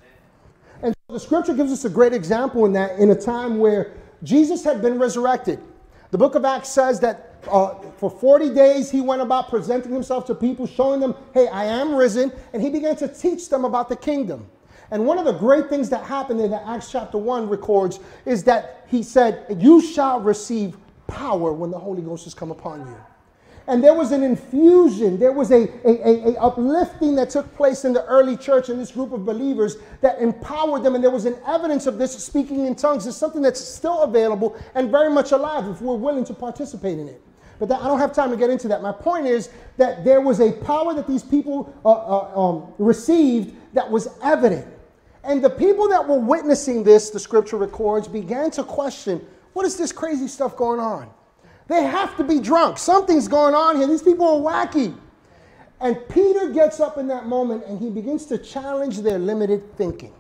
And 0.82 0.92
so 1.06 1.12
the 1.12 1.20
scripture 1.20 1.54
gives 1.54 1.70
us 1.70 1.84
a 1.84 1.88
great 1.88 2.12
example 2.12 2.66
in 2.66 2.72
that 2.72 2.98
in 2.98 3.12
a 3.12 3.14
time 3.14 3.60
where 3.60 3.94
Jesus 4.24 4.64
had 4.64 4.82
been 4.82 4.98
resurrected. 4.98 5.60
The 6.10 6.18
book 6.18 6.34
of 6.34 6.44
Acts 6.44 6.70
says 6.70 6.98
that 7.00 7.36
uh, 7.48 7.74
for 7.98 8.10
40 8.10 8.52
days 8.52 8.90
he 8.90 9.00
went 9.00 9.22
about 9.22 9.48
presenting 9.48 9.92
himself 9.92 10.26
to 10.26 10.34
people, 10.34 10.66
showing 10.66 10.98
them, 10.98 11.14
hey, 11.32 11.46
I 11.46 11.66
am 11.66 11.94
risen, 11.94 12.32
and 12.52 12.60
he 12.60 12.68
began 12.68 12.96
to 12.96 13.06
teach 13.06 13.48
them 13.48 13.64
about 13.64 13.88
the 13.88 13.96
kingdom. 13.96 14.44
And 14.90 15.06
one 15.06 15.18
of 15.18 15.24
the 15.24 15.32
great 15.32 15.68
things 15.68 15.88
that 15.90 16.02
happened 16.02 16.40
in 16.40 16.50
that 16.50 16.64
Acts 16.66 16.90
chapter 16.90 17.16
1 17.16 17.48
records 17.48 18.00
is 18.26 18.42
that 18.42 18.84
he 18.88 19.04
said, 19.04 19.46
You 19.60 19.80
shall 19.80 20.20
receive 20.20 20.76
power 21.06 21.52
when 21.52 21.70
the 21.70 21.78
Holy 21.78 22.02
Ghost 22.02 22.24
has 22.24 22.34
come 22.34 22.50
upon 22.50 22.80
you 22.88 22.96
and 23.66 23.82
there 23.82 23.94
was 23.94 24.12
an 24.12 24.22
infusion, 24.22 25.18
there 25.18 25.32
was 25.32 25.50
a, 25.50 25.68
a, 25.84 26.08
a, 26.08 26.34
a, 26.34 26.40
uplifting 26.40 27.14
that 27.14 27.30
took 27.30 27.54
place 27.54 27.84
in 27.84 27.92
the 27.92 28.04
early 28.06 28.36
church 28.36 28.68
in 28.68 28.78
this 28.78 28.90
group 28.90 29.12
of 29.12 29.24
believers 29.24 29.76
that 30.00 30.20
empowered 30.20 30.82
them, 30.82 30.94
and 30.94 31.04
there 31.04 31.10
was 31.10 31.24
an 31.24 31.36
evidence 31.46 31.86
of 31.86 31.98
this 31.98 32.12
speaking 32.12 32.66
in 32.66 32.74
tongues 32.74 33.06
is 33.06 33.16
something 33.16 33.42
that's 33.42 33.60
still 33.60 34.02
available 34.02 34.56
and 34.74 34.90
very 34.90 35.10
much 35.10 35.32
alive 35.32 35.66
if 35.68 35.80
we're 35.80 35.94
willing 35.94 36.24
to 36.24 36.34
participate 36.34 36.98
in 36.98 37.08
it. 37.08 37.22
But 37.58 37.68
that, 37.68 37.80
I 37.80 37.86
don't 37.86 38.00
have 38.00 38.12
time 38.12 38.30
to 38.30 38.36
get 38.36 38.50
into 38.50 38.66
that. 38.68 38.82
My 38.82 38.90
point 38.90 39.26
is 39.26 39.50
that 39.76 40.04
there 40.04 40.20
was 40.20 40.40
a 40.40 40.50
power 40.50 40.94
that 40.94 41.06
these 41.06 41.22
people 41.22 41.72
uh, 41.84 41.90
uh, 41.90 42.48
um, 42.48 42.74
received 42.78 43.54
that 43.74 43.88
was 43.88 44.08
evident. 44.22 44.66
And 45.22 45.44
the 45.44 45.50
people 45.50 45.88
that 45.88 46.06
were 46.06 46.18
witnessing 46.18 46.82
this, 46.82 47.10
the 47.10 47.20
scripture 47.20 47.56
records, 47.56 48.08
began 48.08 48.50
to 48.52 48.64
question 48.64 49.24
what 49.52 49.66
is 49.66 49.76
this 49.76 49.92
crazy 49.92 50.28
stuff 50.28 50.56
going 50.56 50.80
on? 50.80 51.10
They 51.68 51.84
have 51.84 52.16
to 52.16 52.24
be 52.24 52.40
drunk. 52.40 52.78
Something's 52.78 53.28
going 53.28 53.54
on 53.54 53.76
here. 53.76 53.86
These 53.86 54.02
people 54.02 54.26
are 54.26 54.66
wacky. 54.66 54.96
And 55.80 55.96
Peter 56.08 56.48
gets 56.50 56.80
up 56.80 56.96
in 56.98 57.08
that 57.08 57.26
moment 57.26 57.64
and 57.66 57.80
he 57.80 57.90
begins 57.90 58.26
to 58.26 58.38
challenge 58.38 59.00
their 59.00 59.18
limited 59.18 59.76
thinking. 59.76 60.14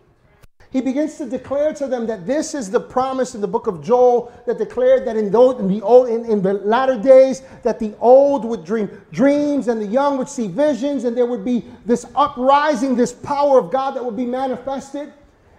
He 0.72 0.80
begins 0.80 1.18
to 1.18 1.26
declare 1.26 1.74
to 1.74 1.86
them 1.86 2.06
that 2.06 2.26
this 2.26 2.54
is 2.54 2.70
the 2.70 2.80
promise 2.80 3.34
in 3.34 3.42
the 3.42 3.46
book 3.46 3.66
of 3.66 3.82
Joel 3.82 4.32
that 4.46 4.56
declared 4.56 5.06
that 5.06 5.18
in, 5.18 5.30
those, 5.30 5.60
in 5.60 5.68
the 5.68 5.82
old, 5.82 6.08
in, 6.08 6.24
in 6.24 6.40
the 6.40 6.54
latter 6.54 6.98
days 6.98 7.42
that 7.62 7.78
the 7.78 7.94
old 8.00 8.46
would 8.46 8.64
dream 8.64 8.88
dreams 9.12 9.68
and 9.68 9.80
the 9.80 9.86
young 9.86 10.16
would 10.16 10.30
see 10.30 10.48
visions 10.48 11.04
and 11.04 11.14
there 11.14 11.26
would 11.26 11.44
be 11.44 11.66
this 11.84 12.06
uprising, 12.16 12.96
this 12.96 13.12
power 13.12 13.58
of 13.58 13.70
God 13.70 13.90
that 13.92 14.04
would 14.04 14.16
be 14.16 14.24
manifested. 14.24 15.12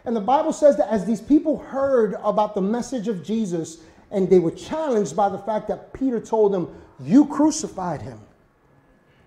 And 0.05 0.15
the 0.15 0.21
Bible 0.21 0.51
says 0.51 0.77
that 0.77 0.91
as 0.91 1.05
these 1.05 1.21
people 1.21 1.59
heard 1.59 2.15
about 2.23 2.55
the 2.55 2.61
message 2.61 3.07
of 3.07 3.23
Jesus 3.23 3.77
and 4.13 4.29
they 4.29 4.39
were 4.39 4.51
challenged 4.51 5.15
by 5.15 5.27
the 5.27 5.39
fact 5.39 5.67
that 5.67 5.91
Peter 5.91 6.19
told 6.19 6.53
them, 6.53 6.73
You 6.99 7.25
crucified 7.25 8.01
him, 8.01 8.19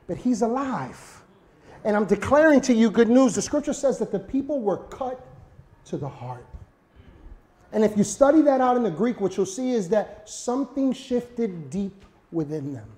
but 0.07 0.17
he's 0.17 0.43
alive. 0.43 1.23
And 1.85 1.97
I'm 1.97 2.07
declaring 2.07 2.61
to 2.63 2.75
you 2.75 2.91
good 2.91 3.09
news. 3.09 3.35
The 3.35 3.43
scripture 3.43 3.73
says 3.73 3.99
that 3.99 4.11
the 4.11 4.19
people 4.19 4.61
were 4.61 4.79
cut 4.79 5.25
to 5.87 5.97
the 5.97 6.09
heart. 6.09 6.47
And 7.73 7.85
if 7.85 7.97
you 7.97 8.05
study 8.05 8.43
that 8.43 8.61
out 8.61 8.77
in 8.77 8.83
the 8.83 8.91
Greek, 8.91 9.21
what 9.21 9.37
you'll 9.37 9.45
see 9.45 9.73
is 9.73 9.89
that 9.91 10.29
something 10.29 10.93
shifted 10.93 11.69
deep 11.69 12.05
within 12.33 12.73
them. 12.73 12.89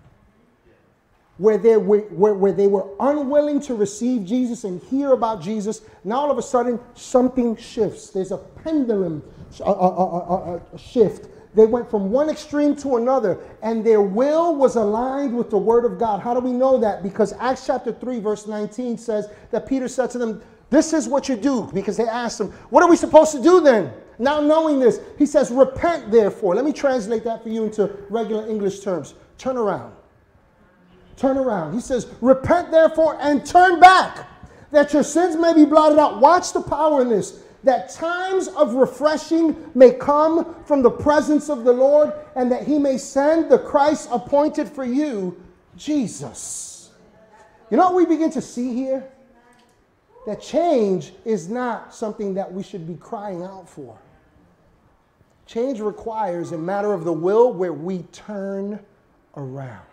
Where 1.39 1.59
they, 1.59 1.77
were, 1.77 2.01
where, 2.01 2.35
where 2.35 2.53
they 2.53 2.67
were 2.67 2.87
unwilling 3.01 3.61
to 3.63 3.75
receive 3.75 4.25
Jesus 4.25 4.65
and 4.65 4.83
hear 4.85 5.13
about 5.13 5.41
Jesus, 5.41 5.83
now 6.05 6.17
all 6.17 6.31
of 6.31 6.39
a 6.39 6.43
sudden 6.43 6.81
something 6.95 7.57
shifts. 7.57 8.11
There's 8.11 8.33
a 8.33 8.39
pendulum 8.39 9.23
a, 9.61 9.71
a, 9.71 10.57
a, 10.57 10.61
a 10.75 10.79
shift 10.79 11.29
they 11.59 11.67
went 11.67 11.91
from 11.91 12.13
one 12.13 12.31
extreme 12.31 12.77
to 12.77 12.99
another, 12.99 13.37
and 13.63 13.85
their 13.85 14.01
will 14.01 14.55
was 14.55 14.77
aligned 14.77 15.37
with 15.37 15.51
the 15.51 15.59
word 15.59 15.85
of 15.85 15.99
God. 15.99 16.21
How 16.21 16.33
do 16.33 16.39
we 16.39 16.53
know 16.53 16.79
that? 16.79 17.03
Because 17.03 17.33
Acts 17.33 17.67
chapter 17.67 17.91
3, 17.91 18.21
verse 18.21 18.47
19 18.47 18.97
says 18.97 19.29
that 19.51 19.67
Peter 19.67 19.89
said 19.89 20.09
to 20.11 20.19
them, 20.19 20.41
This 20.71 20.93
is 20.93 21.09
what 21.09 21.29
you 21.29 21.35
do. 21.35 21.69
Because 21.75 21.97
they 21.97 22.07
asked 22.07 22.41
him, 22.41 22.53
What 22.71 22.85
are 22.85 22.89
we 22.89 22.95
supposed 22.95 23.33
to 23.33 23.43
do 23.43 23.61
then? 23.61 23.93
Now, 24.21 24.41
knowing 24.41 24.79
this, 24.79 25.01
he 25.19 25.27
says, 25.27 25.51
Repent 25.51 26.13
therefore. 26.13 26.55
Let 26.55 26.65
me 26.65 26.73
translate 26.73 27.25
that 27.25 27.43
for 27.43 27.49
you 27.49 27.65
into 27.65 27.91
regular 28.09 28.49
English 28.49 28.79
terms. 28.79 29.15
Turn 29.37 29.57
around. 29.57 29.93
Turn 31.17 31.39
around. 31.39 31.75
He 31.75 31.81
says, 31.81 32.07
Repent 32.21 32.71
therefore 32.71 33.19
and 33.21 33.45
turn 33.45 33.81
back, 33.81 34.29
that 34.71 34.93
your 34.93 35.03
sins 35.03 35.35
may 35.35 35.55
be 35.55 35.65
blotted 35.65 35.99
out. 35.99 36.21
Watch 36.21 36.53
the 36.53 36.63
power 36.63 37.03
in 37.03 37.09
this 37.09 37.43
that 37.65 37.91
times 37.91 38.49
of 38.49 38.75
refreshing 38.75 39.57
may 39.75 39.93
come 39.93 40.55
from 40.65 40.83
the 40.83 40.91
presence 40.91 41.49
of 41.49 41.65
the 41.65 41.73
Lord, 41.73 42.13
and 42.37 42.51
that 42.53 42.67
he 42.67 42.79
may 42.79 42.99
send 42.99 43.51
the 43.51 43.59
Christ 43.59 44.09
appointed 44.13 44.69
for 44.69 44.85
you, 44.85 45.43
Jesus. 45.77 46.91
You 47.71 47.77
know 47.77 47.87
what 47.87 47.97
we 47.97 48.07
begin 48.07 48.31
to 48.31 48.41
see 48.41 48.75
here? 48.75 49.09
That 50.27 50.41
change 50.41 51.13
is 51.25 51.49
not 51.49 51.95
something 51.95 52.35
that 52.35 52.53
we 52.53 52.63
should 52.63 52.87
be 52.87 52.97
crying 52.97 53.43
out 53.43 53.69
for. 53.69 53.99
Change 55.47 55.81
requires 55.81 56.53
a 56.53 56.59
matter 56.59 56.93
of 56.93 57.05
the 57.05 57.13
will 57.13 57.53
where 57.53 57.73
we 57.73 58.03
turn 58.13 58.79
around, 59.37 59.87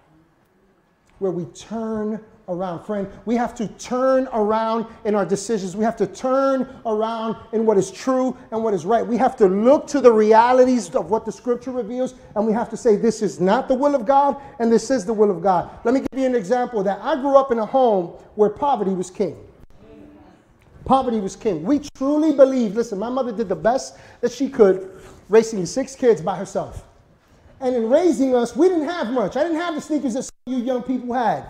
where 1.19 1.31
we 1.31 1.45
turn 1.45 2.23
around. 2.47 2.83
Friend, 2.83 3.07
we 3.25 3.35
have 3.35 3.55
to 3.55 3.67
turn 3.67 4.27
around 4.33 4.85
in 5.03 5.15
our 5.15 5.25
decisions. 5.25 5.75
We 5.75 5.83
have 5.83 5.95
to 5.97 6.07
turn 6.07 6.67
around 6.85 7.37
in 7.53 7.65
what 7.65 7.77
is 7.77 7.91
true 7.91 8.37
and 8.51 8.63
what 8.63 8.73
is 8.73 8.85
right. 8.85 9.05
We 9.05 9.17
have 9.17 9.35
to 9.37 9.47
look 9.47 9.87
to 9.87 10.01
the 10.01 10.11
realities 10.11 10.93
of 10.95 11.09
what 11.09 11.25
the 11.25 11.31
scripture 11.31 11.71
reveals, 11.71 12.15
and 12.35 12.45
we 12.45 12.53
have 12.53 12.69
to 12.69 12.77
say, 12.77 12.95
this 12.95 13.21
is 13.21 13.39
not 13.39 13.67
the 13.67 13.75
will 13.75 13.95
of 13.95 14.05
God, 14.05 14.41
and 14.59 14.71
this 14.71 14.91
is 14.91 15.05
the 15.05 15.13
will 15.13 15.31
of 15.31 15.41
God. 15.41 15.69
Let 15.83 15.93
me 15.93 16.01
give 16.01 16.19
you 16.19 16.25
an 16.25 16.35
example 16.35 16.83
that. 16.83 16.99
I 17.01 17.15
grew 17.15 17.37
up 17.37 17.51
in 17.51 17.59
a 17.59 17.65
home 17.65 18.07
where 18.35 18.49
poverty 18.49 18.91
was 18.91 19.09
king. 19.09 19.37
Poverty 20.85 21.19
was 21.19 21.35
king. 21.35 21.63
We 21.63 21.79
truly 21.95 22.31
believe, 22.31 22.75
listen, 22.75 22.99
my 22.99 23.09
mother 23.09 23.31
did 23.31 23.49
the 23.49 23.55
best 23.55 23.97
that 24.21 24.31
she 24.31 24.49
could, 24.49 25.01
raising 25.29 25.65
six 25.65 25.95
kids 25.95 26.21
by 26.21 26.35
herself. 26.35 26.85
And 27.59 27.75
in 27.75 27.89
raising 27.89 28.35
us, 28.35 28.55
we 28.55 28.67
didn't 28.67 28.87
have 28.87 29.11
much. 29.11 29.35
I 29.35 29.43
didn't 29.43 29.57
have 29.57 29.73
the 29.73 29.81
sneakers 29.81 30.13
that 30.13 30.29
you 30.45 30.57
young 30.57 30.83
people 30.83 31.13
had. 31.13 31.45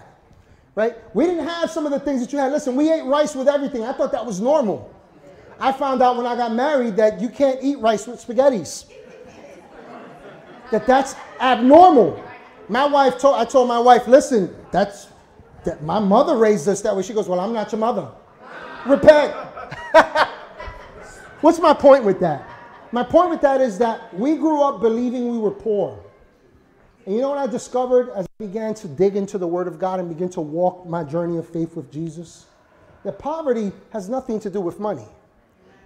Right? 0.76 0.96
We 1.14 1.26
didn't 1.26 1.48
have 1.48 1.72
some 1.72 1.86
of 1.86 1.92
the 1.92 2.00
things 2.00 2.22
that 2.22 2.34
you 2.34 2.40
had. 2.40 2.52
Listen, 2.52 2.76
we 2.76 2.92
ate 2.92 3.06
rice 3.06 3.34
with 3.34 3.48
everything. 3.48 3.84
I 3.84 3.94
thought 3.94 4.12
that 4.12 4.26
was 4.26 4.42
normal. 4.42 4.94
I 5.58 5.72
found 5.72 6.02
out 6.02 6.18
when 6.18 6.26
I 6.26 6.36
got 6.36 6.54
married 6.54 6.98
that 6.98 7.22
you 7.22 7.30
can't 7.30 7.60
eat 7.64 7.80
rice 7.80 8.06
with 8.08 8.26
spaghettis. 8.26 8.86
that 10.72 10.86
that's 10.86 11.16
abnormal. 11.40 12.22
My 12.68 12.86
wife 12.86 13.18
told 13.18 13.36
I 13.36 13.46
told 13.46 13.70
my 13.70 13.80
wife, 13.80 14.08
listen, 14.08 14.54
that's 14.72 15.08
that 15.66 15.84
my 15.84 16.00
mother 16.00 16.38
raised 16.38 16.68
us 16.68 16.82
that 16.82 16.96
way. 16.96 17.04
She 17.04 17.14
goes, 17.14 17.28
Well, 17.28 17.40
I'm 17.40 17.54
not 17.54 17.72
your 17.72 17.80
mother. 17.80 18.10
Repent. 18.86 19.34
What's 21.42 21.60
my 21.60 21.74
point 21.74 22.04
with 22.04 22.20
that? 22.20 22.48
My 22.92 23.04
point 23.04 23.30
with 23.30 23.42
that 23.42 23.62
is 23.62 23.78
that 23.80 24.14
we 24.14 24.36
grew 24.36 24.62
up 24.62 24.80
believing 24.80 25.30
we 25.30 25.38
were 25.38 25.52
poor. 25.52 26.05
And 27.06 27.14
you 27.14 27.22
know 27.22 27.30
what 27.30 27.38
I 27.38 27.46
discovered 27.46 28.10
as 28.16 28.26
I 28.26 28.44
began 28.44 28.74
to 28.76 28.88
dig 28.88 29.16
into 29.16 29.38
the 29.38 29.48
Word 29.48 29.68
of 29.68 29.78
God 29.78 30.00
and 30.00 30.10
begin 30.10 30.30
to 30.30 30.42
walk 30.42 30.88
my 30.88 31.04
journey 31.04 31.38
of 31.38 31.48
faith 31.48 31.76
with 31.76 31.92
Jesus? 31.92 32.48
That 33.04 33.20
poverty 33.20 33.72
has 33.92 34.10
nothing 34.10 34.40
to 34.40 34.50
do 34.50 34.60
with 34.60 34.80
money. 34.80 35.06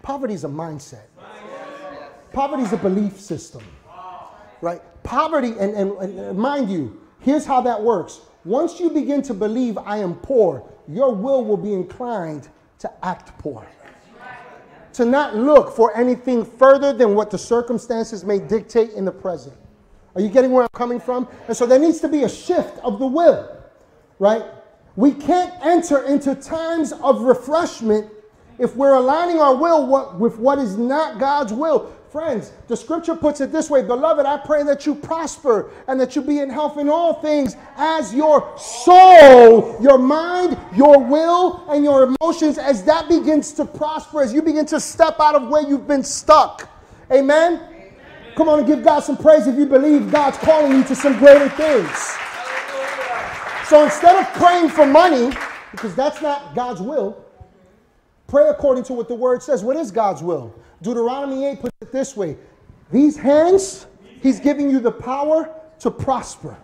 Poverty 0.01 0.33
is 0.33 0.45
a 0.45 0.47
mindset. 0.47 1.03
Poverty 2.31 2.63
is 2.63 2.71
a 2.71 2.77
belief 2.77 3.19
system. 3.19 3.61
Right? 4.61 4.81
Poverty, 5.03 5.55
and, 5.59 5.73
and, 5.73 5.91
and 5.97 6.37
mind 6.37 6.71
you, 6.71 7.01
here's 7.19 7.45
how 7.45 7.59
that 7.61 7.81
works. 7.81 8.21
Once 8.45 8.79
you 8.79 8.89
begin 8.89 9.21
to 9.23 9.33
believe 9.33 9.77
I 9.77 9.97
am 9.97 10.15
poor, 10.15 10.63
your 10.87 11.13
will 11.13 11.43
will 11.43 11.57
be 11.57 11.73
inclined 11.73 12.47
to 12.79 13.05
act 13.05 13.37
poor. 13.39 13.67
To 14.93 15.05
not 15.05 15.35
look 15.35 15.75
for 15.75 15.95
anything 15.97 16.45
further 16.45 16.93
than 16.93 17.13
what 17.13 17.29
the 17.29 17.37
circumstances 17.37 18.23
may 18.23 18.39
dictate 18.39 18.91
in 18.91 19.03
the 19.03 19.11
present. 19.11 19.55
Are 20.19 20.21
you 20.21 20.27
getting 20.27 20.51
where 20.51 20.63
I'm 20.63 20.69
coming 20.73 20.99
from? 20.99 21.29
And 21.47 21.55
so 21.55 21.65
there 21.65 21.79
needs 21.79 22.01
to 22.01 22.09
be 22.09 22.23
a 22.23 22.29
shift 22.29 22.77
of 22.79 22.99
the 22.99 23.07
will, 23.07 23.57
right? 24.19 24.43
We 24.97 25.13
can't 25.13 25.53
enter 25.65 26.03
into 26.03 26.35
times 26.35 26.91
of 26.91 27.21
refreshment 27.21 28.11
if 28.57 28.75
we're 28.75 28.95
aligning 28.95 29.39
our 29.39 29.55
will 29.55 30.17
with 30.17 30.37
what 30.37 30.59
is 30.59 30.75
not 30.75 31.19
God's 31.19 31.53
will. 31.53 31.95
Friends, 32.11 32.51
the 32.67 32.75
scripture 32.75 33.15
puts 33.15 33.39
it 33.39 33.53
this 33.53 33.69
way 33.69 33.81
Beloved, 33.81 34.25
I 34.25 34.35
pray 34.35 34.63
that 34.63 34.85
you 34.85 34.93
prosper 34.93 35.71
and 35.87 35.97
that 36.01 36.17
you 36.17 36.21
be 36.21 36.39
in 36.39 36.49
health 36.49 36.77
in 36.77 36.89
all 36.89 37.13
things 37.21 37.55
as 37.77 38.13
your 38.13 38.57
soul, 38.57 39.77
your 39.81 39.97
mind, 39.97 40.57
your 40.75 41.01
will, 41.01 41.63
and 41.69 41.81
your 41.81 42.13
emotions, 42.19 42.57
as 42.57 42.83
that 42.83 43.07
begins 43.07 43.53
to 43.53 43.63
prosper, 43.63 44.21
as 44.21 44.33
you 44.33 44.41
begin 44.41 44.65
to 44.65 44.81
step 44.81 45.21
out 45.21 45.35
of 45.35 45.47
where 45.47 45.61
you've 45.61 45.87
been 45.87 46.03
stuck. 46.03 46.69
Amen? 47.09 47.68
Come 48.39 48.47
on 48.47 48.59
and 48.59 48.65
give 48.65 48.85
God 48.85 49.01
some 49.01 49.17
praise 49.17 49.47
if 49.47 49.57
you 49.57 49.65
believe 49.65 50.09
God's 50.13 50.37
calling 50.37 50.71
you 50.71 50.83
to 50.85 50.95
some 50.95 51.19
greater 51.19 51.49
things. 51.49 51.91
So 53.67 53.83
instead 53.83 54.15
of 54.15 54.31
praying 54.35 54.69
for 54.69 54.85
money, 54.85 55.35
because 55.71 55.93
that's 55.93 56.21
not 56.21 56.55
God's 56.55 56.79
will, 56.79 57.21
pray 58.27 58.47
according 58.47 58.85
to 58.85 58.93
what 58.93 59.09
the 59.09 59.13
word 59.13 59.43
says. 59.43 59.61
What 59.61 59.75
is 59.75 59.91
God's 59.91 60.23
will? 60.23 60.57
Deuteronomy 60.81 61.47
8 61.47 61.59
puts 61.59 61.75
it 61.81 61.91
this 61.91 62.15
way 62.15 62.37
These 62.93 63.17
hands, 63.17 63.87
He's 64.21 64.39
giving 64.39 64.69
you 64.69 64.79
the 64.79 64.93
power 64.93 65.53
to 65.79 65.91
prosper, 65.91 66.55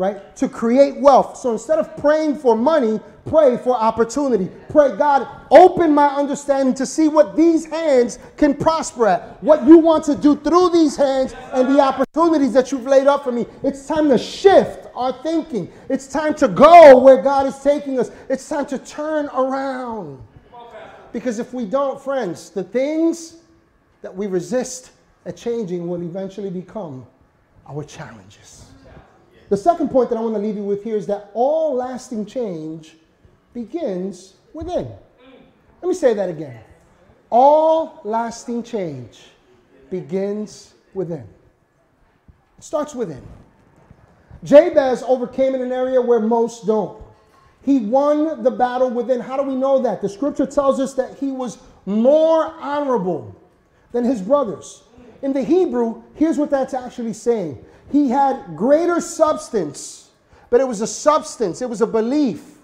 right? 0.00 0.34
To 0.36 0.48
create 0.48 0.96
wealth. 0.96 1.36
So 1.36 1.52
instead 1.52 1.78
of 1.78 1.94
praying 1.98 2.36
for 2.36 2.56
money, 2.56 2.98
pray 3.26 3.58
for 3.58 3.76
opportunity. 3.76 4.48
Pray, 4.70 4.96
God, 4.96 5.28
open 5.50 5.92
my 5.92 6.06
understanding 6.06 6.74
to 6.76 6.86
see 6.86 7.06
what 7.06 7.36
these 7.36 7.66
hands 7.66 8.18
can 8.38 8.54
prosper 8.54 9.08
at, 9.08 9.42
what 9.42 9.66
you 9.66 9.76
want 9.76 10.04
to 10.04 10.14
do 10.14 10.36
through 10.36 10.70
these 10.70 10.96
hands 10.96 11.34
and 11.52 11.68
the 11.68 11.80
opportunities 11.80 12.54
that 12.54 12.72
you've 12.72 12.86
laid 12.86 13.08
up 13.08 13.24
for 13.24 13.30
me. 13.30 13.44
It's 13.62 13.86
time 13.86 14.08
to 14.08 14.16
shift 14.16 14.88
our 14.94 15.12
thinking. 15.22 15.70
It's 15.90 16.06
time 16.06 16.32
to 16.36 16.48
go 16.48 16.98
where 16.98 17.20
God 17.20 17.44
is 17.44 17.58
taking 17.58 18.00
us. 18.00 18.10
It's 18.30 18.48
time 18.48 18.64
to 18.66 18.78
turn 18.78 19.26
around. 19.26 20.18
Because 21.12 21.38
if 21.38 21.52
we 21.52 21.66
don't, 21.66 22.00
friends, 22.00 22.48
the 22.48 22.64
things 22.64 23.36
that 24.00 24.16
we 24.16 24.28
resist 24.28 24.92
at 25.26 25.36
changing 25.36 25.86
will 25.86 26.02
eventually 26.02 26.48
become 26.48 27.04
our 27.68 27.84
challenges. 27.84 28.59
The 29.50 29.56
second 29.56 29.90
point 29.90 30.08
that 30.10 30.16
I 30.16 30.20
want 30.20 30.34
to 30.36 30.40
leave 30.40 30.56
you 30.56 30.62
with 30.62 30.84
here 30.84 30.96
is 30.96 31.06
that 31.08 31.30
all 31.34 31.74
lasting 31.74 32.24
change 32.24 32.94
begins 33.52 34.34
within. 34.54 34.88
Let 35.82 35.88
me 35.88 35.94
say 35.94 36.14
that 36.14 36.28
again. 36.28 36.60
All 37.30 38.00
lasting 38.04 38.62
change 38.62 39.22
begins 39.90 40.74
within. 40.94 41.26
It 42.58 42.64
starts 42.64 42.94
within. 42.94 43.22
Jabez 44.44 45.02
overcame 45.02 45.56
in 45.56 45.62
an 45.62 45.72
area 45.72 46.00
where 46.00 46.20
most 46.20 46.64
don't. 46.64 47.02
He 47.62 47.80
won 47.80 48.44
the 48.44 48.50
battle 48.52 48.88
within. 48.88 49.18
How 49.18 49.36
do 49.36 49.42
we 49.42 49.56
know 49.56 49.82
that? 49.82 50.00
The 50.00 50.08
scripture 50.08 50.46
tells 50.46 50.78
us 50.78 50.94
that 50.94 51.18
he 51.18 51.32
was 51.32 51.58
more 51.86 52.46
honorable 52.60 53.34
than 53.90 54.04
his 54.04 54.22
brothers. 54.22 54.84
In 55.22 55.32
the 55.32 55.42
Hebrew, 55.42 56.04
here's 56.14 56.38
what 56.38 56.50
that's 56.50 56.72
actually 56.72 57.12
saying 57.14 57.64
he 57.90 58.08
had 58.08 58.56
greater 58.56 59.00
substance, 59.00 60.10
but 60.50 60.60
it 60.60 60.68
was 60.68 60.80
a 60.80 60.86
substance, 60.86 61.62
it 61.62 61.68
was 61.68 61.80
a 61.80 61.86
belief, 61.86 62.58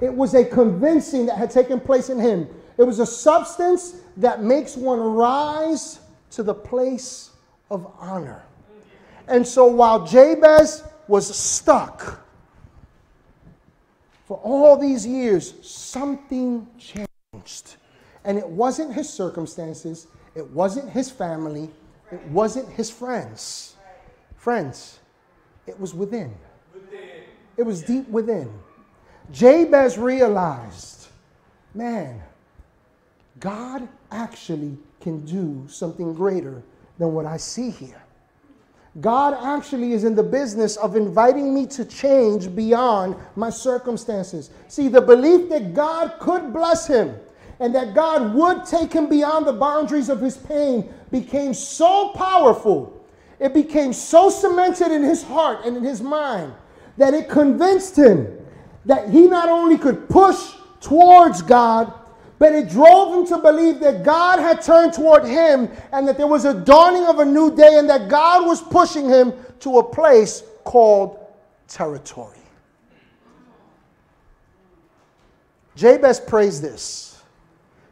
it 0.00 0.12
was 0.12 0.34
a 0.34 0.44
convincing 0.44 1.26
that 1.26 1.36
had 1.36 1.50
taken 1.50 1.78
place 1.78 2.08
in 2.08 2.18
him. 2.18 2.48
It 2.78 2.84
was 2.84 2.98
a 2.98 3.06
substance 3.06 3.96
that 4.16 4.42
makes 4.42 4.76
one 4.76 4.98
rise 4.98 6.00
to 6.30 6.42
the 6.42 6.54
place 6.54 7.30
of 7.70 7.92
honor. 7.98 8.42
And 9.28 9.46
so 9.46 9.66
while 9.66 10.06
Jabez 10.06 10.82
was 11.06 11.36
stuck 11.36 12.24
for 14.26 14.38
all 14.38 14.78
these 14.78 15.06
years, 15.06 15.54
something 15.60 16.66
changed. 16.78 17.76
And 18.24 18.38
it 18.38 18.48
wasn't 18.48 18.94
his 18.94 19.10
circumstances, 19.10 20.06
it 20.34 20.48
wasn't 20.50 20.88
his 20.90 21.10
family. 21.10 21.70
It 22.12 22.22
wasn't 22.26 22.68
his 22.70 22.90
friends. 22.90 23.69
Friends, 24.40 25.00
it 25.66 25.78
was 25.78 25.92
within. 25.92 26.34
It 27.58 27.62
was 27.62 27.82
deep 27.82 28.08
within. 28.08 28.50
Jabez 29.30 29.98
realized, 29.98 31.08
man, 31.74 32.22
God 33.38 33.86
actually 34.10 34.78
can 35.02 35.26
do 35.26 35.66
something 35.68 36.14
greater 36.14 36.62
than 36.98 37.12
what 37.12 37.26
I 37.26 37.36
see 37.36 37.68
here. 37.68 38.02
God 39.02 39.34
actually 39.44 39.92
is 39.92 40.04
in 40.04 40.14
the 40.14 40.22
business 40.22 40.78
of 40.78 40.96
inviting 40.96 41.54
me 41.54 41.66
to 41.66 41.84
change 41.84 42.54
beyond 42.54 43.16
my 43.36 43.50
circumstances. 43.50 44.48
See, 44.68 44.88
the 44.88 45.02
belief 45.02 45.50
that 45.50 45.74
God 45.74 46.14
could 46.18 46.54
bless 46.54 46.86
him 46.86 47.14
and 47.58 47.74
that 47.74 47.94
God 47.94 48.34
would 48.34 48.64
take 48.64 48.90
him 48.90 49.06
beyond 49.06 49.46
the 49.46 49.52
boundaries 49.52 50.08
of 50.08 50.18
his 50.18 50.38
pain 50.38 50.92
became 51.10 51.52
so 51.52 52.12
powerful, 52.14 52.99
it 53.40 53.54
became 53.54 53.92
so 53.92 54.30
cemented 54.30 54.92
in 54.92 55.02
his 55.02 55.22
heart 55.22 55.64
and 55.64 55.76
in 55.76 55.82
his 55.82 56.00
mind 56.00 56.52
that 56.96 57.14
it 57.14 57.28
convinced 57.28 57.96
him 57.96 58.28
that 58.84 59.08
he 59.08 59.26
not 59.26 59.48
only 59.48 59.78
could 59.78 60.08
push 60.08 60.52
towards 60.80 61.42
God, 61.42 61.92
but 62.38 62.54
it 62.54 62.70
drove 62.70 63.14
him 63.14 63.26
to 63.26 63.38
believe 63.38 63.80
that 63.80 64.04
God 64.04 64.38
had 64.38 64.62
turned 64.62 64.92
toward 64.92 65.24
him 65.24 65.70
and 65.92 66.06
that 66.06 66.16
there 66.16 66.26
was 66.26 66.44
a 66.44 66.54
dawning 66.54 67.04
of 67.04 67.18
a 67.18 67.24
new 67.24 67.54
day 67.54 67.78
and 67.78 67.88
that 67.90 68.08
God 68.08 68.46
was 68.46 68.62
pushing 68.62 69.08
him 69.08 69.32
to 69.60 69.78
a 69.78 69.84
place 69.84 70.42
called 70.64 71.18
territory. 71.68 72.36
Jabez 75.76 76.20
prays 76.20 76.60
this 76.60 77.10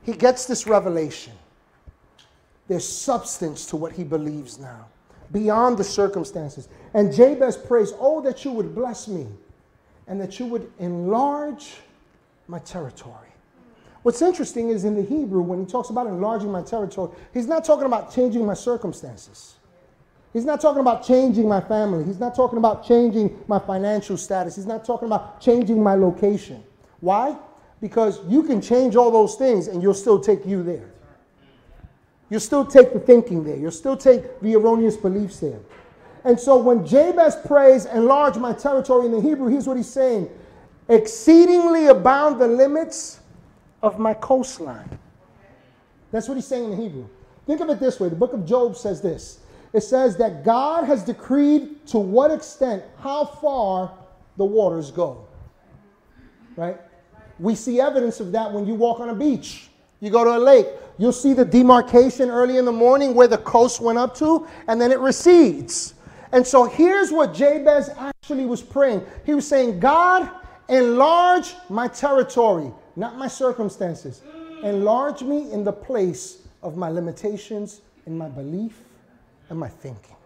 he 0.02 0.14
gets 0.14 0.46
this 0.46 0.66
revelation. 0.66 1.34
There's 2.66 2.88
substance 2.88 3.66
to 3.66 3.76
what 3.76 3.92
he 3.92 4.04
believes 4.04 4.58
now, 4.58 4.87
beyond 5.32 5.78
the 5.78 5.84
circumstances. 5.84 6.68
And 6.94 7.12
Jabez 7.12 7.56
prays, 7.56 7.92
Oh, 7.98 8.20
that 8.22 8.44
you 8.44 8.52
would 8.52 8.74
bless 8.74 9.08
me 9.08 9.26
and 10.06 10.20
that 10.20 10.38
you 10.38 10.46
would 10.46 10.70
enlarge 10.78 11.76
my 12.46 12.58
territory. 12.60 13.28
What's 14.02 14.22
interesting 14.22 14.70
is 14.70 14.84
in 14.84 14.94
the 14.94 15.02
Hebrew, 15.02 15.42
when 15.42 15.60
he 15.60 15.66
talks 15.66 15.90
about 15.90 16.06
enlarging 16.06 16.50
my 16.50 16.62
territory, 16.62 17.10
he's 17.34 17.46
not 17.46 17.64
talking 17.64 17.84
about 17.84 18.14
changing 18.14 18.46
my 18.46 18.54
circumstances. 18.54 19.56
He's 20.32 20.44
not 20.44 20.60
talking 20.60 20.80
about 20.80 21.04
changing 21.04 21.48
my 21.48 21.60
family. 21.60 22.04
He's 22.04 22.20
not 22.20 22.34
talking 22.34 22.58
about 22.58 22.86
changing 22.86 23.38
my 23.48 23.58
financial 23.58 24.16
status. 24.16 24.56
He's 24.56 24.66
not 24.66 24.84
talking 24.84 25.06
about 25.06 25.40
changing 25.40 25.82
my 25.82 25.94
location. 25.94 26.62
Why? 27.00 27.36
Because 27.80 28.20
you 28.28 28.42
can 28.42 28.60
change 28.60 28.94
all 28.94 29.10
those 29.10 29.36
things 29.36 29.68
and 29.68 29.82
you'll 29.82 29.94
still 29.94 30.20
take 30.20 30.44
you 30.46 30.62
there. 30.62 30.90
You'll 32.30 32.40
still 32.40 32.64
take 32.64 32.92
the 32.92 33.00
thinking 33.00 33.44
there. 33.44 33.56
You'll 33.56 33.70
still 33.70 33.96
take 33.96 34.40
the 34.40 34.54
erroneous 34.54 34.96
beliefs 34.96 35.40
there. 35.40 35.60
And 36.24 36.38
so 36.38 36.58
when 36.58 36.86
Jabez 36.86 37.36
prays, 37.46 37.86
enlarge 37.86 38.36
my 38.36 38.52
territory 38.52 39.06
in 39.06 39.12
the 39.12 39.20
Hebrew, 39.20 39.48
here's 39.48 39.66
what 39.66 39.76
he's 39.76 39.90
saying 39.90 40.28
exceedingly 40.90 41.86
abound 41.88 42.40
the 42.40 42.48
limits 42.48 43.20
of 43.82 43.98
my 43.98 44.14
coastline. 44.14 44.98
That's 46.10 46.28
what 46.28 46.34
he's 46.36 46.46
saying 46.46 46.64
in 46.64 46.70
the 46.70 46.76
Hebrew. 46.76 47.06
Think 47.46 47.60
of 47.60 47.68
it 47.70 47.78
this 47.78 48.00
way 48.00 48.08
the 48.08 48.16
book 48.16 48.32
of 48.32 48.44
Job 48.44 48.76
says 48.76 49.00
this 49.00 49.40
it 49.72 49.82
says 49.82 50.16
that 50.16 50.44
God 50.44 50.84
has 50.84 51.04
decreed 51.04 51.86
to 51.88 51.98
what 51.98 52.30
extent, 52.30 52.82
how 53.00 53.24
far 53.24 53.92
the 54.36 54.44
waters 54.44 54.90
go. 54.90 55.26
Right? 56.56 56.78
We 57.38 57.54
see 57.54 57.80
evidence 57.80 58.20
of 58.20 58.32
that 58.32 58.52
when 58.52 58.66
you 58.66 58.74
walk 58.74 59.00
on 59.00 59.10
a 59.10 59.14
beach. 59.14 59.68
You 60.00 60.10
go 60.10 60.24
to 60.24 60.36
a 60.36 60.38
lake, 60.38 60.66
you'll 60.98 61.12
see 61.12 61.32
the 61.32 61.44
demarcation 61.44 62.28
early 62.28 62.58
in 62.58 62.64
the 62.64 62.72
morning 62.72 63.14
where 63.14 63.28
the 63.28 63.38
coast 63.38 63.80
went 63.80 63.98
up 63.98 64.14
to, 64.16 64.46
and 64.66 64.80
then 64.80 64.92
it 64.92 64.98
recedes. 64.98 65.94
And 66.32 66.46
so 66.46 66.64
here's 66.64 67.11
what 67.11 67.32
Jabez 67.32 67.88
actually 67.96 68.44
was 68.44 68.61
praying. 68.61 69.04
He 69.24 69.34
was 69.34 69.46
saying, 69.46 69.80
God, 69.80 70.28
enlarge 70.68 71.54
my 71.70 71.88
territory, 71.88 72.70
not 72.96 73.16
my 73.16 73.28
circumstances. 73.28 74.22
Enlarge 74.62 75.22
me 75.22 75.50
in 75.52 75.64
the 75.64 75.72
place 75.72 76.42
of 76.62 76.76
my 76.76 76.90
limitations, 76.90 77.80
in 78.06 78.18
my 78.18 78.28
belief, 78.28 78.80
and 79.48 79.58
my 79.58 79.68
thinking. 79.68 80.16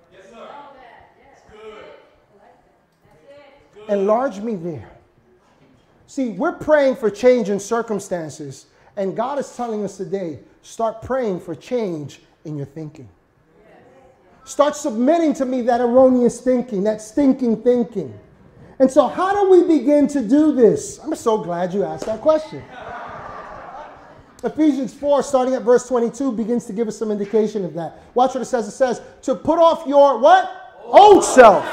Enlarge 3.89 4.41
me 4.41 4.55
there. 4.55 4.91
See, 6.07 6.31
we're 6.31 6.53
praying 6.53 6.97
for 6.97 7.11
change 7.11 7.49
in 7.49 7.59
circumstances, 7.59 8.67
and 8.97 9.17
God 9.17 9.39
is 9.39 9.55
telling 9.57 9.85
us 9.85 9.97
today 9.97 10.39
start 10.63 11.03
praying 11.03 11.41
for 11.41 11.55
change 11.55 12.21
in 12.45 12.57
your 12.57 12.67
thinking. 12.67 13.09
Start 14.45 14.75
submitting 14.75 15.35
to 15.35 15.45
me 15.45 15.63
that 15.63 15.81
erroneous 15.81 16.41
thinking, 16.41 16.83
that 16.85 17.01
stinking 17.01 17.63
thinking. 17.63 18.19
And 18.79 18.91
so, 18.91 19.07
how 19.07 19.33
do 19.33 19.51
we 19.51 19.79
begin 19.79 20.09
to 20.09 20.27
do 20.27 20.53
this? 20.55 20.99
I'm 20.99 21.15
so 21.15 21.39
glad 21.39 21.73
you 21.73 21.85
asked 21.85 22.07
that 22.07 22.21
question. 22.21 22.63
Ephesians 24.45 24.93
4, 24.93 25.23
starting 25.23 25.55
at 25.55 25.63
verse 25.63 25.87
22, 25.87 26.33
begins 26.33 26.65
to 26.67 26.73
give 26.73 26.89
us 26.89 26.99
some 26.99 27.13
indication 27.13 27.65
of 27.65 27.75
that. 27.75 28.03
Watch 28.15 28.35
what 28.35 28.43
it 28.43 28.47
says. 28.47 28.67
It 28.67 28.73
says, 28.73 29.01
to 29.23 29.37
put 29.37 29.61
off 29.61 29.87
your 29.87 30.19
what? 30.19 30.81
Old 30.83 31.25
self. 31.25 31.65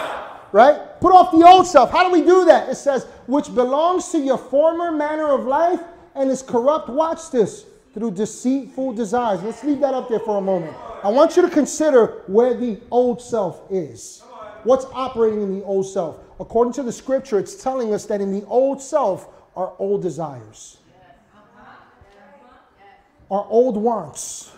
Right? 0.52 0.80
Put 1.02 1.14
off 1.14 1.32
the 1.32 1.44
old 1.48 1.66
self. 1.66 1.90
How 1.92 2.04
do 2.04 2.12
we 2.12 2.22
do 2.22 2.46
that? 2.46 2.70
It 2.70 2.76
says, 2.76 3.06
which 3.26 3.54
belongs 3.56 4.10
to 4.10 4.20
your 4.20 4.38
former 4.38 4.92
manner 4.92 5.30
of 5.32 5.46
life 5.46 5.80
and 6.14 6.30
is 6.30 6.44
corrupt. 6.44 6.90
Watch 6.90 7.32
this. 7.32 7.66
Through 8.00 8.12
deceitful 8.12 8.94
desires. 8.94 9.44
Let's 9.44 9.64
leave 9.64 9.82
that 9.82 9.94
up 9.94 10.08
there 10.08 10.22
for 10.22 10.38
a 10.38 10.42
moment. 10.42 10.76
I 11.04 11.10
want 11.10 11.36
you 11.36 11.42
to 11.42 11.50
consider 11.50 12.24
where 12.28 12.54
the 12.54 12.80
old 12.90 13.22
self 13.22 13.62
is. 13.70 14.24
What's 14.64 14.86
operating 14.86 15.42
in 15.42 15.60
the 15.60 15.66
old 15.66 15.86
self? 15.86 16.18
According 16.40 16.74
to 16.74 16.84
the 16.84 16.94
scripture, 16.94 17.38
it's 17.38 17.62
telling 17.62 17.94
us 17.94 18.06
that 18.06 18.22
in 18.22 18.32
the 18.32 18.46
old 18.46 18.82
self 18.82 19.28
are 19.56 19.74
old 19.78 20.02
desires 20.02 20.80
our 23.32 23.46
old 23.50 23.78
wants, 23.78 24.52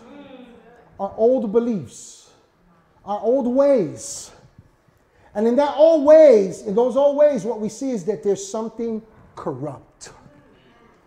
our 0.98 1.12
old 1.16 1.52
beliefs, 1.52 2.30
our 3.04 3.20
old 3.20 3.46
ways. 3.46 4.30
And 5.34 5.46
in 5.46 5.56
that 5.56 5.76
old 5.76 6.04
ways, 6.04 6.62
in 6.62 6.74
those 6.74 6.96
old 6.96 7.16
ways, 7.16 7.44
what 7.44 7.60
we 7.60 7.68
see 7.68 7.90
is 7.90 8.04
that 8.04 8.22
there's 8.22 8.46
something 8.46 9.02
corrupt. 9.34 9.91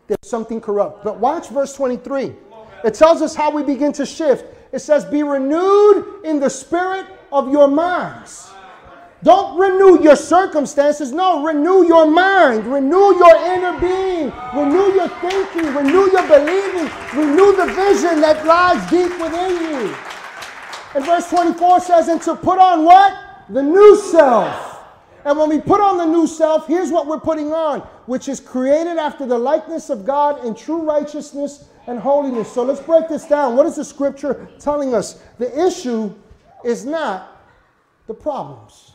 There's 0.08 0.18
something 0.24 0.62
corrupt. 0.62 1.04
But 1.04 1.20
watch 1.20 1.50
verse 1.50 1.76
23. 1.76 2.34
It 2.84 2.94
tells 2.94 3.22
us 3.22 3.36
how 3.36 3.50
we 3.52 3.64
begin 3.64 3.92
to 3.94 4.06
shift. 4.06 4.46
It 4.72 4.80
says, 4.80 5.06
Be 5.06 5.24
renewed 5.24 6.22
in 6.24 6.40
the 6.40 6.50
spirit 6.50 7.08
of 7.32 7.52
your 7.52 7.68
minds. 7.68 8.52
Don't 9.24 9.58
renew 9.58 10.04
your 10.04 10.16
circumstances. 10.16 11.12
No, 11.12 11.44
renew 11.44 11.88
your 11.88 12.06
mind. 12.06 12.68
Renew 12.68 13.18
your 13.18 13.36
inner 13.38 13.80
being. 13.80 14.32
Renew 14.54 14.94
your 14.94 15.08
thinking. 15.08 15.74
Renew 15.74 16.12
your 16.12 16.28
believing. 16.28 16.92
Renew 17.16 17.56
the 17.56 17.66
vision 17.74 18.22
that 18.22 18.46
lies 18.46 18.88
deep 18.92 19.12
within 19.20 19.56
you. 19.64 19.96
And 20.94 21.04
verse 21.04 21.28
24 21.30 21.80
says, 21.80 22.08
and 22.08 22.22
to 22.22 22.36
put 22.36 22.60
on 22.60 22.86
what? 22.86 23.18
The 23.50 23.64
new 23.64 23.96
self. 23.96 24.75
And 25.26 25.40
when 25.40 25.50
we 25.50 25.60
put 25.60 25.82
on 25.82 25.98
the 25.98 26.06
new 26.06 26.28
self, 26.28 26.68
here's 26.68 26.92
what 26.92 27.08
we're 27.08 27.20
putting 27.20 27.52
on, 27.52 27.80
which 28.06 28.30
is 28.30 28.40
created 28.40 28.98
after 28.98 29.26
the 29.26 29.38
likeness 29.38 29.90
of 29.90 30.06
God 30.06 30.46
in 30.46 30.54
true 30.54 30.84
righteousness 30.84 31.66
and 31.88 32.00
holiness. 32.00 32.52
So 32.52 32.64
let's 32.64 32.80
break 32.80 33.10
this 33.10 33.26
down. 33.26 33.56
What 33.56 33.66
is 33.66 33.76
the 33.76 33.84
scripture 33.84 34.48
telling 34.60 34.94
us? 34.94 35.24
The 35.40 35.66
issue 35.68 36.14
is 36.64 36.86
not 36.86 37.42
the 38.06 38.14
problems. 38.14 38.94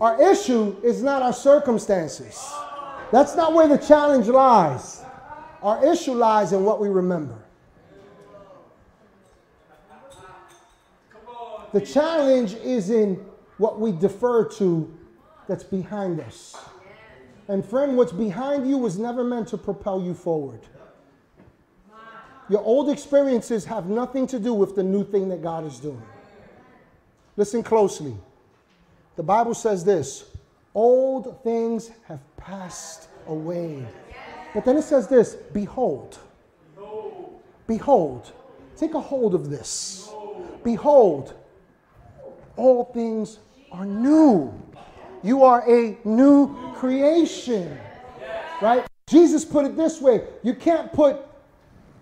Our 0.00 0.32
issue 0.32 0.76
is 0.82 1.02
not 1.02 1.20
our 1.20 1.34
circumstances. 1.34 2.50
That's 3.12 3.36
not 3.36 3.52
where 3.52 3.68
the 3.68 3.76
challenge 3.76 4.28
lies. 4.28 5.04
Our 5.62 5.84
issue 5.92 6.14
lies 6.14 6.54
in 6.54 6.64
what 6.64 6.80
we 6.80 6.88
remember. 6.88 7.36
The 11.74 11.82
challenge 11.82 12.54
is 12.54 12.88
in 12.88 13.24
what 13.60 13.78
we 13.78 13.92
defer 13.92 14.42
to 14.48 14.90
that's 15.46 15.64
behind 15.64 16.18
us. 16.18 16.56
And 17.46 17.62
friend, 17.64 17.94
what's 17.94 18.10
behind 18.10 18.66
you 18.66 18.78
was 18.78 18.98
never 18.98 19.22
meant 19.22 19.48
to 19.48 19.58
propel 19.58 20.00
you 20.02 20.14
forward. 20.14 20.60
Your 22.48 22.62
old 22.62 22.88
experiences 22.88 23.66
have 23.66 23.86
nothing 23.86 24.26
to 24.28 24.38
do 24.38 24.54
with 24.54 24.76
the 24.76 24.82
new 24.82 25.04
thing 25.04 25.28
that 25.28 25.42
God 25.42 25.66
is 25.66 25.78
doing. 25.78 26.02
Listen 27.36 27.62
closely. 27.62 28.16
The 29.16 29.22
Bible 29.22 29.54
says 29.54 29.84
this 29.84 30.24
old 30.74 31.42
things 31.44 31.90
have 32.08 32.20
passed 32.38 33.08
away. 33.26 33.86
But 34.54 34.64
then 34.64 34.78
it 34.78 34.84
says 34.84 35.06
this 35.06 35.34
Behold, 35.52 36.18
behold, 37.66 38.32
take 38.78 38.94
a 38.94 39.00
hold 39.00 39.34
of 39.34 39.50
this. 39.50 40.10
Behold, 40.64 41.34
all 42.56 42.84
things 42.84 43.38
are 43.72 43.84
new. 43.84 44.52
You 45.22 45.44
are 45.44 45.62
a 45.68 45.96
new 46.04 46.72
creation. 46.74 47.78
Right? 48.60 48.86
Jesus 49.08 49.44
put 49.44 49.64
it 49.64 49.76
this 49.76 50.00
way 50.00 50.22
you 50.42 50.54
can't 50.54 50.92
put 50.92 51.26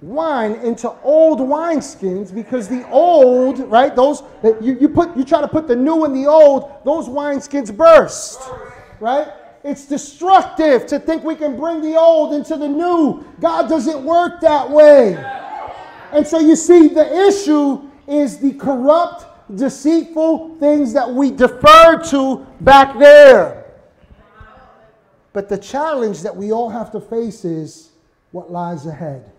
wine 0.00 0.52
into 0.57 0.90
old 1.02 1.40
wineskins 1.40 2.33
because 2.33 2.68
the 2.68 2.88
old, 2.90 3.59
right? 3.70 3.96
Those 3.96 4.22
that 4.42 4.62
you, 4.62 4.76
you 4.81 4.88
put 4.88 5.16
you 5.16 5.24
try 5.24 5.40
to 5.40 5.48
put 5.48 5.66
the 5.66 5.76
new 5.76 6.04
in 6.04 6.12
the 6.12 6.26
old, 6.26 6.72
those 6.85 7.09
wineskins 7.09 7.76
burst. 7.76 8.40
Right? 9.00 9.28
It's 9.64 9.87
destructive 9.87 10.87
to 10.87 10.98
think 10.98 11.24
we 11.24 11.35
can 11.35 11.57
bring 11.57 11.81
the 11.83 11.96
old 11.96 12.33
into 12.33 12.57
the 12.57 12.68
new. 12.68 13.24
God 13.40 13.68
doesn't 13.68 14.04
work 14.04 14.40
that 14.40 14.70
way. 14.70 15.16
And 16.12 16.26
so 16.26 16.38
you 16.38 16.57
see, 16.57 16.88
the 16.88 17.26
issue 17.26 17.88
is 18.07 18.38
the 18.38 18.54
corrupt, 18.54 19.26
deceitful 19.55 20.57
things 20.59 20.93
that 20.93 21.09
we 21.09 21.31
deferred 21.31 22.05
to 22.05 22.47
back 22.61 22.99
there. 22.99 23.65
But 25.33 25.49
the 25.49 25.59
challenge 25.59 26.23
that 26.23 26.35
we 26.35 26.53
all 26.53 26.69
have 26.69 26.91
to 26.93 27.01
face 27.01 27.45
is 27.45 27.91
what 28.33 28.51
lies 28.51 28.87
ahead. 28.87 29.31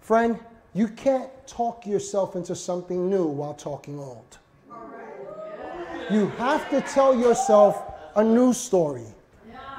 Friend, 0.00 0.38
you 0.74 0.88
can't 0.88 1.30
talk 1.46 1.86
yourself 1.86 2.36
into 2.36 2.54
something 2.54 3.10
new 3.10 3.24
while 3.24 3.54
talking 3.54 3.98
old. 3.98 4.38
You 6.10 6.28
have 6.38 6.70
to 6.70 6.80
tell 6.80 7.14
yourself 7.14 7.82
a 8.16 8.24
new 8.24 8.52
story. 8.52 9.04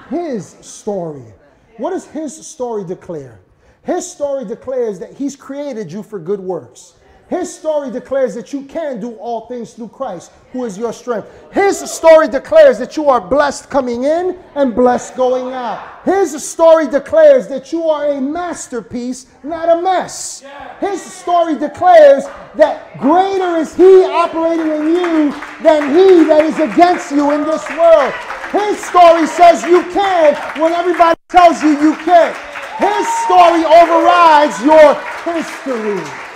His 0.10 0.50
story. 0.62 1.34
What 1.78 1.92
does 1.92 2.06
his 2.06 2.46
story 2.46 2.84
declare? 2.84 3.40
His 3.84 4.10
story 4.10 4.46
declares 4.46 5.00
that 5.00 5.14
he's 5.14 5.36
created 5.36 5.92
you 5.92 6.04
for 6.04 6.20
good 6.20 6.40
works. 6.40 6.96
His 7.30 7.54
story 7.54 7.92
declares 7.92 8.34
that 8.34 8.52
you 8.52 8.64
can 8.64 9.00
do 9.00 9.12
all 9.18 9.46
things 9.46 9.74
through 9.74 9.90
Christ, 9.90 10.32
who 10.52 10.66
is 10.66 10.80
your 10.80 10.92
strength. 10.92 11.30
His 11.52 11.78
story 11.78 12.28
declares 12.28 12.80
that 12.80 12.98
you 12.98 13.08
are 13.08 13.22
blessed 13.22 13.70
coming 13.70 14.04
in 14.04 14.40
and 14.56 14.74
blessed 14.74 15.16
going 15.16 15.54
out. 15.54 16.04
His 16.06 16.44
story 16.44 16.88
declares 16.88 17.48
that 17.48 17.72
you 17.72 17.84
are 17.84 18.08
a 18.14 18.20
masterpiece, 18.20 19.28
not 19.44 19.70
a 19.70 19.80
mess. 19.80 20.44
His 20.80 21.04
story 21.04 21.56
declares 21.56 22.26
that 22.56 22.98
greater 22.98 23.58
is 23.58 23.76
He 23.76 24.06
operating 24.06 24.72
in 24.72 24.88
you 24.88 25.32
than 25.62 25.94
He 25.94 26.24
that 26.26 26.46
is 26.46 26.58
against 26.58 27.12
you 27.12 27.32
in 27.32 27.44
this 27.44 27.70
world. 27.78 28.12
His 28.52 28.84
story 28.84 29.28
says 29.28 29.62
you 29.64 29.84
can 29.94 30.34
when 30.60 30.74
everybody 30.74 31.20
tells 31.30 31.62
you 31.62 31.80
you 31.80 31.96
can't. 31.98 32.36
His 32.80 33.08
story 33.22 33.64
overrides 33.66 34.64
your 34.66 34.96
history. 35.30 36.29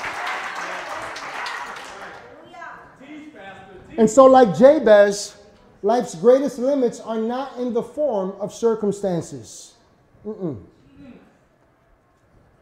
And 3.97 4.09
so, 4.09 4.25
like 4.25 4.57
Jabez, 4.57 5.37
life's 5.81 6.15
greatest 6.15 6.57
limits 6.57 6.99
are 6.99 7.19
not 7.19 7.57
in 7.57 7.73
the 7.73 7.83
form 7.83 8.33
of 8.39 8.53
circumstances. 8.53 9.73
Mm-mm. 10.25 10.63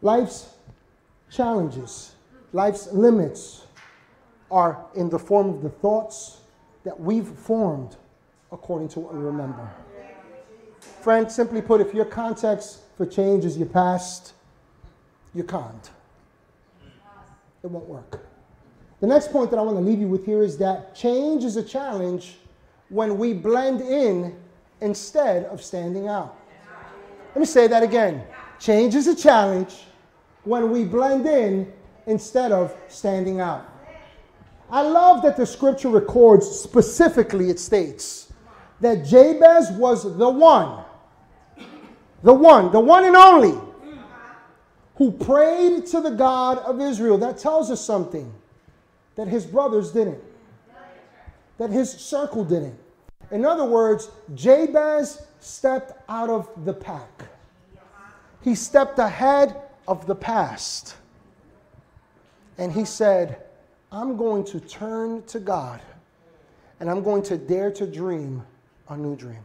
Life's 0.02 0.54
challenges, 1.30 2.14
life's 2.52 2.88
limits 2.92 3.66
are 4.50 4.84
in 4.94 5.08
the 5.08 5.18
form 5.18 5.48
of 5.48 5.62
the 5.62 5.70
thoughts 5.70 6.40
that 6.84 6.98
we've 6.98 7.28
formed 7.28 7.96
according 8.50 8.88
to 8.88 9.00
what 9.00 9.14
we 9.14 9.20
remember. 9.20 9.70
Friend, 11.00 11.30
simply 11.30 11.62
put, 11.62 11.80
if 11.80 11.94
your 11.94 12.04
context 12.04 12.80
for 12.96 13.06
change 13.06 13.44
is 13.44 13.56
your 13.56 13.68
past, 13.68 14.34
you 15.34 15.44
can't. 15.44 15.90
It 17.62 17.70
won't 17.70 17.86
work. 17.86 18.26
The 19.02 19.08
next 19.08 19.32
point 19.32 19.50
that 19.50 19.58
I 19.58 19.62
want 19.62 19.76
to 19.78 19.82
leave 19.82 19.98
you 19.98 20.06
with 20.06 20.24
here 20.24 20.44
is 20.44 20.56
that 20.58 20.94
change 20.94 21.42
is 21.42 21.56
a 21.56 21.62
challenge 21.64 22.36
when 22.88 23.18
we 23.18 23.32
blend 23.32 23.80
in 23.80 24.36
instead 24.80 25.44
of 25.46 25.60
standing 25.60 26.06
out. 26.06 26.38
Let 27.34 27.40
me 27.40 27.46
say 27.46 27.66
that 27.66 27.82
again. 27.82 28.22
Change 28.60 28.94
is 28.94 29.08
a 29.08 29.16
challenge 29.16 29.74
when 30.44 30.70
we 30.70 30.84
blend 30.84 31.26
in 31.26 31.72
instead 32.06 32.52
of 32.52 32.76
standing 32.86 33.40
out. 33.40 33.68
I 34.70 34.82
love 34.82 35.22
that 35.22 35.36
the 35.36 35.46
scripture 35.46 35.88
records 35.88 36.46
specifically, 36.46 37.50
it 37.50 37.58
states 37.58 38.32
that 38.80 39.04
Jabez 39.04 39.72
was 39.72 40.04
the 40.16 40.30
one, 40.30 40.84
the 42.22 42.32
one, 42.32 42.70
the 42.70 42.78
one 42.78 43.04
and 43.04 43.16
only, 43.16 43.58
who 44.94 45.10
prayed 45.10 45.86
to 45.86 46.00
the 46.00 46.10
God 46.10 46.58
of 46.58 46.80
Israel. 46.80 47.18
That 47.18 47.36
tells 47.36 47.68
us 47.68 47.84
something 47.84 48.32
that 49.16 49.28
his 49.28 49.44
brothers 49.46 49.92
didn't, 49.92 50.22
that 51.58 51.70
his 51.70 51.90
circle 51.90 52.44
didn't. 52.44 52.78
In 53.30 53.44
other 53.44 53.64
words, 53.64 54.10
Jabez 54.34 55.26
stepped 55.40 55.92
out 56.08 56.30
of 56.30 56.48
the 56.64 56.72
pack. 56.72 57.24
He 58.42 58.54
stepped 58.54 58.98
ahead 58.98 59.56
of 59.86 60.06
the 60.06 60.14
past. 60.14 60.96
And 62.58 62.72
he 62.72 62.84
said, 62.84 63.42
I'm 63.90 64.16
going 64.16 64.44
to 64.44 64.60
turn 64.60 65.22
to 65.24 65.40
God 65.40 65.80
and 66.80 66.90
I'm 66.90 67.02
going 67.02 67.22
to 67.24 67.38
dare 67.38 67.70
to 67.70 67.86
dream 67.86 68.42
a 68.88 68.96
new 68.96 69.14
dream. 69.14 69.44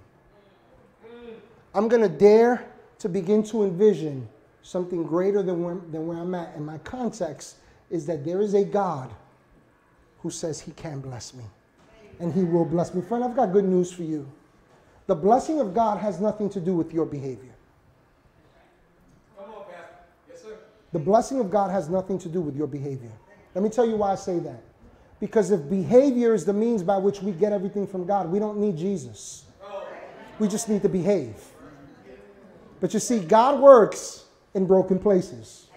I'm 1.76 1.88
going 1.88 2.02
to 2.02 2.10
dare 2.10 2.66
to 3.00 3.08
begin 3.08 3.44
to 3.44 3.64
envision 3.64 4.28
something 4.64 5.04
greater 5.04 5.44
than 5.44 5.64
where, 5.64 5.76
than 5.76 6.08
where 6.08 6.18
I'm 6.18 6.34
at. 6.34 6.56
And 6.56 6.66
my 6.66 6.80
context 6.80 7.58
is 7.92 8.08
that 8.08 8.26
there 8.26 8.42
is 8.42 8.56
a 8.56 8.64
God 8.64 9.14
who 10.20 10.30
says 10.30 10.60
he 10.60 10.72
can 10.72 11.00
bless 11.00 11.34
me 11.34 11.44
and 12.20 12.34
he 12.34 12.44
will 12.44 12.66
bless 12.66 12.94
me. 12.94 13.02
Friend, 13.02 13.24
I've 13.24 13.36
got 13.36 13.52
good 13.52 13.66
news 13.66 13.92
for 13.92 14.04
you. 14.04 14.30
The 15.08 15.16
blessing 15.16 15.60
of 15.60 15.74
God 15.74 16.00
has 16.00 16.20
nothing 16.20 16.50
to 16.50 16.60
do 16.60 16.76
with 16.76 16.94
your 16.94 17.06
behavior. 17.06 17.54
Come 19.38 19.50
on, 19.50 19.64
Pastor. 19.66 19.96
Yes, 20.30 20.42
sir. 20.42 20.58
The 20.92 21.00
blessing 21.00 21.40
of 21.40 21.50
God 21.50 21.72
has 21.72 21.90
nothing 21.90 22.20
to 22.20 22.30
do 22.30 22.42
with 22.42 22.56
your 22.56 22.68
behavior. 22.68 23.12
Let 23.56 23.64
me 23.64 23.70
tell 23.70 23.88
you 23.88 23.96
why 23.96 24.12
I 24.12 24.16
say 24.16 24.40
that. 24.40 24.62
Because 25.20 25.50
if 25.52 25.68
behavior 25.70 26.34
is 26.34 26.46
the 26.46 26.54
means 26.54 26.84
by 26.84 26.98
which 26.98 27.22
we 27.22 27.32
get 27.32 27.52
everything 27.52 27.88
from 27.88 28.06
God, 28.06 28.30
we 28.30 28.38
don't 28.38 28.58
need 28.60 28.78
Jesus. 28.78 29.46
We 30.40 30.48
just 30.48 30.70
need 30.70 30.84
to 30.84 30.90
behave. 30.90 31.36
But 32.80 32.94
you 32.94 33.00
see, 33.00 33.20
God 33.20 33.60
works 33.60 34.26
in 34.54 34.68
broken 34.68 35.00
places. 35.00 35.68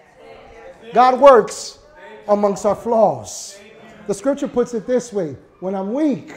God 0.93 1.19
works 1.19 1.79
amongst 2.27 2.65
our 2.65 2.75
flaws. 2.75 3.59
The 4.07 4.13
scripture 4.13 4.47
puts 4.47 4.73
it 4.73 4.87
this 4.87 5.13
way 5.13 5.35
when 5.59 5.75
I'm 5.75 5.93
weak, 5.93 6.33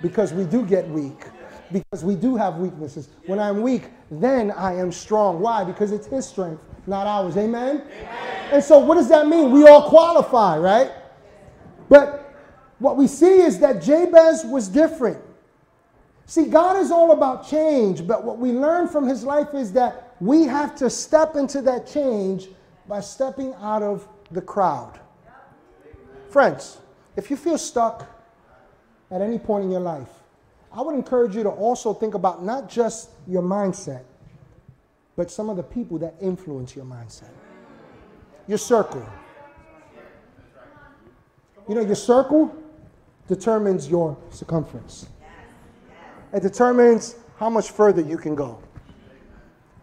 because 0.00 0.32
we 0.32 0.44
do 0.44 0.64
get 0.64 0.88
weak, 0.88 1.26
because 1.72 2.04
we 2.04 2.14
do 2.14 2.36
have 2.36 2.56
weaknesses. 2.56 3.08
When 3.26 3.38
I'm 3.38 3.62
weak, 3.62 3.90
then 4.10 4.50
I 4.52 4.74
am 4.74 4.92
strong. 4.92 5.40
Why? 5.40 5.64
Because 5.64 5.92
it's 5.92 6.06
His 6.06 6.26
strength, 6.26 6.62
not 6.86 7.06
ours. 7.06 7.36
Amen? 7.36 7.82
Amen? 7.82 8.48
And 8.52 8.62
so, 8.62 8.78
what 8.78 8.94
does 8.94 9.08
that 9.08 9.26
mean? 9.26 9.50
We 9.50 9.66
all 9.66 9.88
qualify, 9.88 10.58
right? 10.58 10.92
But 11.88 12.34
what 12.78 12.96
we 12.96 13.06
see 13.06 13.40
is 13.40 13.58
that 13.60 13.82
Jabez 13.82 14.44
was 14.44 14.68
different. 14.68 15.18
See, 16.26 16.46
God 16.46 16.76
is 16.76 16.90
all 16.90 17.12
about 17.12 17.48
change, 17.48 18.06
but 18.06 18.24
what 18.24 18.38
we 18.38 18.52
learn 18.52 18.88
from 18.88 19.06
his 19.06 19.24
life 19.24 19.54
is 19.54 19.72
that 19.72 20.14
we 20.20 20.44
have 20.44 20.74
to 20.76 20.88
step 20.88 21.36
into 21.36 21.60
that 21.62 21.86
change 21.86 22.48
by 22.88 23.00
stepping 23.00 23.52
out 23.54 23.82
of 23.82 24.08
the 24.30 24.40
crowd. 24.40 25.00
Friends, 26.30 26.78
if 27.16 27.30
you 27.30 27.36
feel 27.36 27.58
stuck 27.58 28.06
at 29.10 29.20
any 29.20 29.38
point 29.38 29.64
in 29.64 29.70
your 29.70 29.80
life, 29.80 30.08
I 30.72 30.82
would 30.82 30.94
encourage 30.94 31.36
you 31.36 31.42
to 31.44 31.50
also 31.50 31.94
think 31.94 32.14
about 32.14 32.44
not 32.44 32.68
just 32.68 33.10
your 33.28 33.42
mindset, 33.42 34.02
but 35.16 35.30
some 35.30 35.48
of 35.48 35.56
the 35.56 35.62
people 35.62 35.98
that 35.98 36.14
influence 36.20 36.74
your 36.74 36.84
mindset. 36.84 37.30
Your 38.48 38.58
circle. 38.58 39.06
You 41.68 41.76
know, 41.76 41.80
your 41.80 41.94
circle 41.94 42.54
determines 43.28 43.88
your 43.88 44.16
circumference. 44.30 45.06
It 46.32 46.42
determines 46.42 47.14
how 47.38 47.48
much 47.48 47.70
further 47.70 48.02
you 48.02 48.18
can 48.18 48.34
go. 48.34 48.60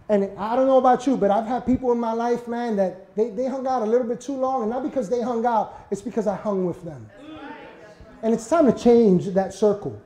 And 0.09 0.29
I 0.37 0.57
don't 0.57 0.67
know 0.67 0.77
about 0.77 1.07
you, 1.07 1.15
but 1.15 1.31
I've 1.31 1.45
had 1.45 1.65
people 1.65 1.93
in 1.93 1.97
my 1.97 2.11
life, 2.11 2.45
man, 2.45 2.75
that 2.75 3.15
they, 3.15 3.29
they 3.29 3.45
hung 3.45 3.65
out 3.65 3.81
a 3.81 3.85
little 3.85 4.05
bit 4.05 4.19
too 4.19 4.35
long. 4.35 4.63
And 4.63 4.69
not 4.69 4.83
because 4.83 5.09
they 5.09 5.21
hung 5.21 5.45
out, 5.45 5.87
it's 5.89 6.01
because 6.01 6.27
I 6.27 6.35
hung 6.35 6.65
with 6.65 6.83
them. 6.83 7.09
And 8.23 8.33
it's 8.33 8.47
time 8.47 8.71
to 8.71 8.77
change 8.77 9.25
that 9.27 9.53
circle. 9.53 9.99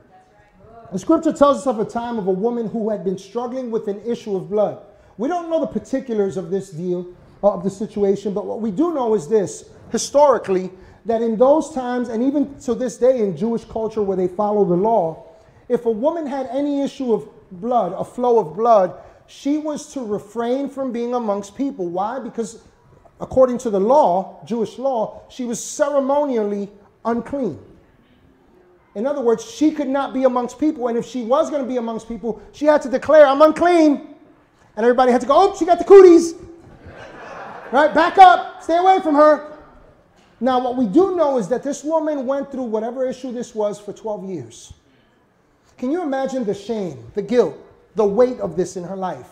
The 0.92 0.98
scripture 0.98 1.32
tells 1.32 1.58
us 1.58 1.66
of 1.66 1.80
a 1.80 1.84
time 1.84 2.18
of 2.18 2.28
a 2.28 2.32
woman 2.32 2.68
who 2.68 2.88
had 2.88 3.04
been 3.04 3.18
struggling 3.18 3.70
with 3.70 3.88
an 3.88 4.00
issue 4.06 4.36
of 4.36 4.48
blood. 4.48 4.78
We 5.18 5.28
don't 5.28 5.50
know 5.50 5.60
the 5.60 5.66
particulars 5.66 6.36
of 6.36 6.50
this 6.50 6.70
deal, 6.70 7.06
uh, 7.42 7.52
of 7.52 7.64
the 7.64 7.70
situation, 7.70 8.32
but 8.32 8.46
what 8.46 8.60
we 8.60 8.70
do 8.70 8.94
know 8.94 9.14
is 9.14 9.28
this 9.28 9.68
historically, 9.90 10.70
that 11.04 11.22
in 11.22 11.36
those 11.36 11.72
times, 11.72 12.08
and 12.08 12.22
even 12.22 12.58
to 12.60 12.74
this 12.74 12.96
day 12.96 13.20
in 13.20 13.36
Jewish 13.36 13.64
culture 13.64 14.02
where 14.02 14.16
they 14.16 14.28
follow 14.28 14.64
the 14.64 14.74
law, 14.74 15.24
if 15.68 15.86
a 15.86 15.90
woman 15.90 16.26
had 16.26 16.46
any 16.50 16.82
issue 16.82 17.12
of 17.12 17.28
blood, 17.52 17.92
a 17.92 18.04
flow 18.04 18.38
of 18.38 18.56
blood, 18.56 18.94
she 19.26 19.58
was 19.58 19.92
to 19.92 20.04
refrain 20.04 20.68
from 20.68 20.92
being 20.92 21.14
amongst 21.14 21.56
people. 21.56 21.88
Why? 21.88 22.18
Because 22.18 22.62
according 23.20 23.58
to 23.58 23.70
the 23.70 23.80
law, 23.80 24.40
Jewish 24.44 24.78
law, 24.78 25.22
she 25.28 25.44
was 25.44 25.62
ceremonially 25.62 26.70
unclean. 27.04 27.58
In 28.96 29.06
other 29.06 29.20
words, 29.20 29.44
she 29.44 29.72
could 29.72 29.88
not 29.88 30.14
be 30.14 30.24
amongst 30.24 30.58
people. 30.58 30.88
And 30.88 30.96
if 30.96 31.04
she 31.04 31.22
was 31.22 31.50
going 31.50 31.62
to 31.62 31.68
be 31.68 31.76
amongst 31.76 32.08
people, 32.08 32.40
she 32.52 32.64
had 32.64 32.80
to 32.80 32.88
declare, 32.88 33.26
I'm 33.26 33.42
unclean. 33.42 34.14
And 34.74 34.84
everybody 34.84 35.12
had 35.12 35.20
to 35.20 35.26
go, 35.26 35.34
oh, 35.36 35.56
she 35.56 35.66
got 35.66 35.78
the 35.78 35.84
cooties. 35.84 36.34
right? 37.72 37.92
Back 37.92 38.16
up. 38.16 38.62
Stay 38.62 38.78
away 38.78 39.00
from 39.00 39.14
her. 39.14 39.52
Now, 40.40 40.58
what 40.58 40.76
we 40.76 40.86
do 40.86 41.14
know 41.14 41.36
is 41.36 41.46
that 41.48 41.62
this 41.62 41.84
woman 41.84 42.26
went 42.26 42.50
through 42.50 42.64
whatever 42.64 43.06
issue 43.06 43.32
this 43.32 43.54
was 43.54 43.78
for 43.78 43.92
12 43.92 44.30
years. 44.30 44.72
Can 45.76 45.90
you 45.90 46.02
imagine 46.02 46.44
the 46.44 46.54
shame, 46.54 47.04
the 47.14 47.22
guilt, 47.22 47.54
the 47.96 48.04
weight 48.04 48.40
of 48.40 48.56
this 48.56 48.78
in 48.78 48.84
her 48.84 48.96
life? 48.96 49.28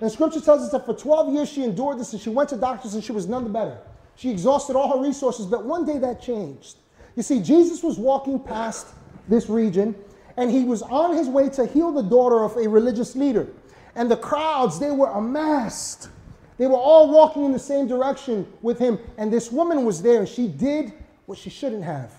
And 0.00 0.12
scripture 0.12 0.40
tells 0.40 0.62
us 0.62 0.70
that 0.70 0.86
for 0.86 0.94
12 0.94 1.34
years 1.34 1.48
she 1.48 1.64
endured 1.64 1.98
this 1.98 2.12
and 2.12 2.22
she 2.22 2.30
went 2.30 2.50
to 2.50 2.56
doctors 2.56 2.94
and 2.94 3.02
she 3.02 3.10
was 3.10 3.26
none 3.26 3.42
the 3.42 3.50
better. 3.50 3.78
She 4.14 4.30
exhausted 4.30 4.76
all 4.76 4.96
her 4.96 5.02
resources, 5.02 5.46
but 5.46 5.64
one 5.64 5.84
day 5.84 5.98
that 5.98 6.22
changed. 6.22 6.76
You 7.16 7.24
see, 7.24 7.40
Jesus 7.40 7.82
was 7.82 7.98
walking 7.98 8.38
past 8.38 8.86
this 9.28 9.48
region 9.48 9.94
and 10.38 10.52
he 10.52 10.62
was 10.62 10.82
on 10.82 11.16
his 11.16 11.28
way 11.28 11.48
to 11.50 11.66
heal 11.66 11.90
the 11.90 12.02
daughter 12.02 12.44
of 12.44 12.56
a 12.56 12.68
religious 12.68 13.16
leader. 13.16 13.48
And 13.96 14.08
the 14.08 14.16
crowds, 14.16 14.78
they 14.78 14.92
were 14.92 15.08
amassed. 15.08 16.10
They 16.58 16.68
were 16.68 16.76
all 16.76 17.10
walking 17.10 17.44
in 17.44 17.52
the 17.52 17.58
same 17.58 17.88
direction 17.88 18.46
with 18.62 18.78
him. 18.78 19.00
And 19.16 19.32
this 19.32 19.50
woman 19.50 19.84
was 19.84 20.00
there 20.00 20.20
and 20.20 20.28
she 20.28 20.46
did 20.46 20.92
what 21.26 21.38
she 21.38 21.50
shouldn't 21.50 21.82
have. 21.82 22.12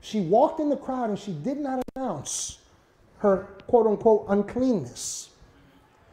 She 0.00 0.20
walked 0.20 0.58
in 0.58 0.68
the 0.68 0.76
crowd 0.76 1.10
and 1.10 1.18
she 1.18 1.32
did 1.32 1.58
not 1.58 1.80
announce 1.94 2.58
her 3.18 3.46
quote 3.68 3.86
unquote 3.86 4.26
uncleanness. 4.28 5.28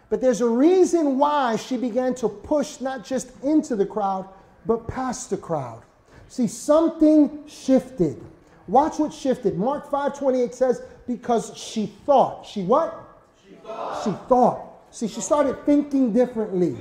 But 0.09 0.21
there's 0.21 0.41
a 0.41 0.47
reason 0.47 1.17
why 1.17 1.55
she 1.55 1.77
began 1.77 2.13
to 2.15 2.29
push 2.29 2.79
not 2.79 3.03
just 3.03 3.31
into 3.43 3.75
the 3.75 3.87
crowd, 3.87 4.29
but 4.67 4.87
past 4.87 5.31
the 5.31 5.37
crowd. 5.37 5.81
See, 6.29 6.47
something 6.47 7.43
shifted. 7.47 8.23
Watch 8.67 8.99
what 8.99 9.13
shifted. 9.13 9.57
Mark 9.57 9.89
5:28 9.89 10.53
says, 10.53 10.81
because 11.07 11.55
she 11.57 11.87
thought. 12.05 12.45
She 12.45 12.63
what? 12.63 13.03
She 13.47 13.55
thought. 13.55 14.03
She 14.03 14.11
thought. 14.27 14.63
See, 14.91 15.07
she 15.07 15.21
started 15.21 15.65
thinking 15.65 16.13
differently. 16.13 16.77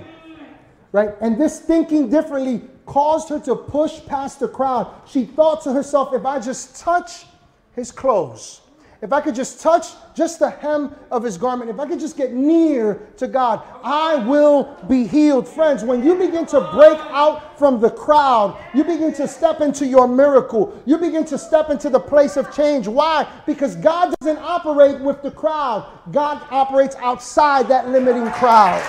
Right? 0.93 1.15
And 1.21 1.41
this 1.41 1.61
thinking 1.61 2.09
differently 2.11 2.63
caused 2.87 3.29
her 3.29 3.39
to 3.41 3.55
push 3.55 4.05
past 4.07 4.41
the 4.41 4.49
crowd. 4.49 4.93
She 5.07 5.25
thought 5.25 5.63
to 5.65 5.73
herself, 5.73 6.15
if 6.15 6.25
I 6.25 6.41
just 6.41 6.77
touch 6.77 7.27
his 7.75 7.93
clothes, 7.93 8.63
if 9.07 9.13
I 9.13 9.21
could 9.21 9.37
just 9.37 9.61
touch 9.61 9.87
just 10.17 10.41
the 10.41 10.51
hem 10.51 10.93
of 11.13 11.23
his 11.23 11.39
garment, 11.39 11.71
if 11.71 11.79
I 11.79 11.87
could 11.87 12.01
just 12.01 12.17
get 12.17 12.33
near 12.33 12.95
to 13.19 13.29
God, 13.29 13.63
I 13.85 14.17
will 14.17 14.77
be 14.89 15.07
healed. 15.07 15.47
Friends, 15.47 15.85
when 15.85 16.05
you 16.05 16.17
begin 16.17 16.45
to 16.47 16.61
break 16.73 16.99
out 17.13 17.57
from 17.57 17.81
the 17.81 17.89
crowd, 17.89 18.61
you 18.75 18.83
begin 18.83 19.15
to 19.15 19.29
step 19.29 19.61
into 19.61 19.87
your 19.87 20.09
miracle. 20.09 20.77
You 20.87 20.99
begin 20.99 21.25
to 21.27 21.39
step 21.39 21.71
into 21.71 21.89
the 21.89 22.01
place 22.01 22.37
of 22.37 22.53
change. 22.53 22.89
Why? 22.89 23.29
Because 23.47 23.77
God 23.77 24.13
doesn't 24.19 24.39
operate 24.39 25.01
with 25.01 25.23
the 25.23 25.31
crowd, 25.31 25.89
God 26.11 26.45
operates 26.51 26.97
outside 26.97 27.69
that 27.69 27.89
limiting 27.89 28.29
crowd. 28.33 28.83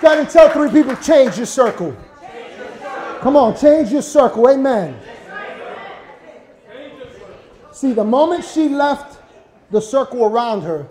To 0.00 0.24
tell 0.24 0.48
three 0.48 0.70
people, 0.70 0.96
change 0.96 1.36
your 1.36 1.44
circle. 1.44 1.94
Come 3.22 3.36
on, 3.36 3.56
change 3.56 3.92
your 3.92 4.02
circle. 4.02 4.48
Amen. 4.48 4.98
See, 7.70 7.92
the 7.92 8.04
moment 8.04 8.44
she 8.44 8.68
left 8.68 9.20
the 9.70 9.80
circle 9.80 10.24
around 10.24 10.62
her, 10.62 10.88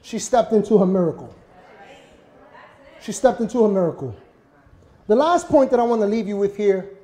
she 0.00 0.18
stepped 0.18 0.52
into 0.52 0.78
her 0.78 0.86
miracle. 0.86 1.34
She 3.02 3.12
stepped 3.12 3.40
into 3.40 3.62
her 3.62 3.68
miracle. 3.68 4.16
The 5.06 5.16
last 5.16 5.48
point 5.48 5.70
that 5.70 5.78
I 5.78 5.82
want 5.82 6.00
to 6.00 6.06
leave 6.06 6.26
you 6.26 6.38
with 6.38 6.56
here, 6.56 6.96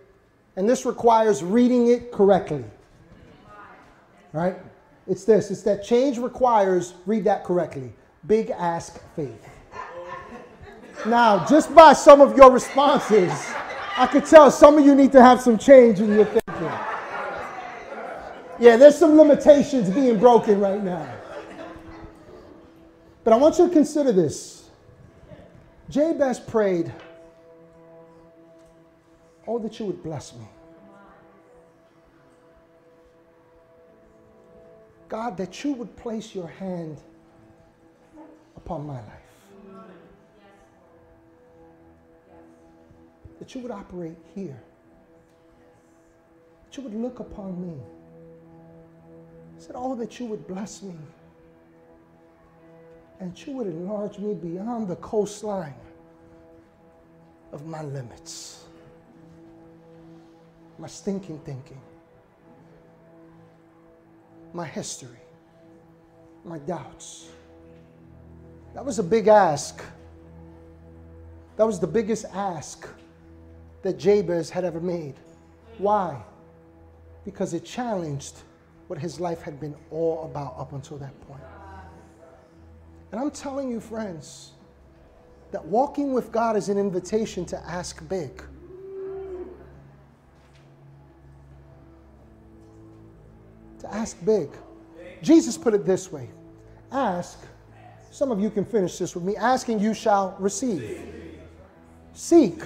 and 0.56 0.66
this 0.66 0.86
requires 0.86 1.44
reading 1.44 1.88
it 1.88 2.10
correctly. 2.10 2.64
Right? 4.32 4.56
It's 5.06 5.24
this 5.24 5.50
it's 5.50 5.62
that 5.62 5.84
change 5.84 6.16
requires, 6.16 6.94
read 7.04 7.24
that 7.24 7.44
correctly, 7.44 7.92
big 8.26 8.48
ask 8.48 8.98
faith. 9.16 9.48
Now, 11.04 11.44
just 11.46 11.74
by 11.74 11.92
some 11.92 12.22
of 12.22 12.38
your 12.38 12.50
responses, 12.50 13.30
I 13.96 14.06
could 14.06 14.24
tell 14.24 14.50
some 14.50 14.78
of 14.78 14.86
you 14.86 14.94
need 14.94 15.12
to 15.12 15.22
have 15.22 15.40
some 15.40 15.58
change 15.58 16.00
in 16.00 16.12
your 16.14 16.24
thinking. 16.24 16.70
Yeah, 18.58 18.76
there's 18.76 18.96
some 18.96 19.16
limitations 19.16 19.90
being 19.90 20.18
broken 20.18 20.60
right 20.60 20.82
now. 20.82 21.12
But 23.24 23.32
I 23.32 23.36
want 23.36 23.58
you 23.58 23.68
to 23.68 23.72
consider 23.72 24.12
this. 24.12 24.70
Jabez 25.88 26.40
prayed, 26.40 26.92
Oh, 29.46 29.58
that 29.58 29.78
you 29.78 29.86
would 29.86 30.02
bless 30.02 30.32
me. 30.34 30.46
God, 35.08 35.36
that 35.36 35.62
you 35.62 35.72
would 35.72 35.94
place 35.96 36.34
your 36.34 36.46
hand 36.46 36.98
upon 38.56 38.86
my 38.86 39.00
life. 39.00 39.21
That 43.42 43.56
you 43.56 43.60
would 43.62 43.72
operate 43.72 44.16
here. 44.36 44.62
That 46.64 46.76
you 46.76 46.84
would 46.84 46.94
look 46.94 47.18
upon 47.18 47.60
me. 47.60 47.74
He 49.56 49.60
said, 49.60 49.72
Oh, 49.74 49.96
that 49.96 50.20
you 50.20 50.26
would 50.26 50.46
bless 50.46 50.80
me. 50.80 50.94
And 53.18 53.36
you 53.44 53.54
would 53.54 53.66
enlarge 53.66 54.16
me 54.20 54.34
beyond 54.34 54.86
the 54.86 54.94
coastline 54.94 55.74
of 57.50 57.66
my 57.66 57.82
limits, 57.82 58.66
my 60.78 60.86
stinking 60.86 61.40
thinking 61.40 61.80
my 64.52 64.66
history, 64.66 65.18
my 66.44 66.58
doubts. 66.58 67.26
That 68.72 68.84
was 68.84 69.00
a 69.00 69.02
big 69.02 69.26
ask. 69.26 69.82
That 71.56 71.66
was 71.66 71.80
the 71.80 71.88
biggest 71.88 72.24
ask 72.32 72.88
that 73.82 73.98
Jabez 73.98 74.50
had 74.50 74.64
ever 74.64 74.80
made. 74.80 75.14
Why? 75.78 76.20
Because 77.24 77.54
it 77.54 77.64
challenged 77.64 78.36
what 78.86 78.98
his 78.98 79.20
life 79.20 79.42
had 79.42 79.60
been 79.60 79.74
all 79.90 80.24
about 80.24 80.54
up 80.58 80.72
until 80.72 80.98
that 80.98 81.18
point. 81.26 81.42
And 83.10 83.20
I'm 83.20 83.30
telling 83.30 83.70
you, 83.70 83.80
friends, 83.80 84.52
that 85.50 85.64
walking 85.64 86.12
with 86.12 86.32
God 86.32 86.56
is 86.56 86.68
an 86.68 86.78
invitation 86.78 87.44
to 87.46 87.58
ask 87.68 88.06
big. 88.08 88.42
to 93.82 93.92
ask 93.92 94.16
big. 94.24 94.48
Jesus 95.22 95.58
put 95.58 95.74
it 95.74 95.84
this 95.84 96.10
way 96.10 96.30
Ask, 96.90 97.38
some 98.10 98.30
of 98.30 98.40
you 98.40 98.50
can 98.50 98.64
finish 98.64 98.98
this 98.98 99.14
with 99.14 99.24
me. 99.24 99.36
Ask 99.36 99.68
and 99.68 99.80
you 99.80 99.94
shall 99.94 100.36
receive. 100.38 101.00
Seek 102.12 102.62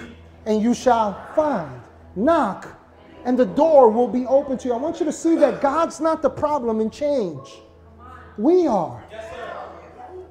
and 0.47 0.61
you 0.61 0.73
shall 0.73 1.13
find. 1.35 1.81
Knock 2.15 2.77
and 3.25 3.37
the 3.37 3.45
door 3.45 3.89
will 3.89 4.07
be 4.07 4.25
open 4.25 4.57
to 4.57 4.69
you. 4.69 4.73
I 4.73 4.77
want 4.77 4.99
you 4.99 5.05
to 5.05 5.11
see 5.11 5.35
that 5.35 5.61
God's 5.61 5.99
not 5.99 6.21
the 6.21 6.29
problem 6.29 6.79
in 6.79 6.89
change. 6.89 7.49
We 8.37 8.67
are. 8.67 9.03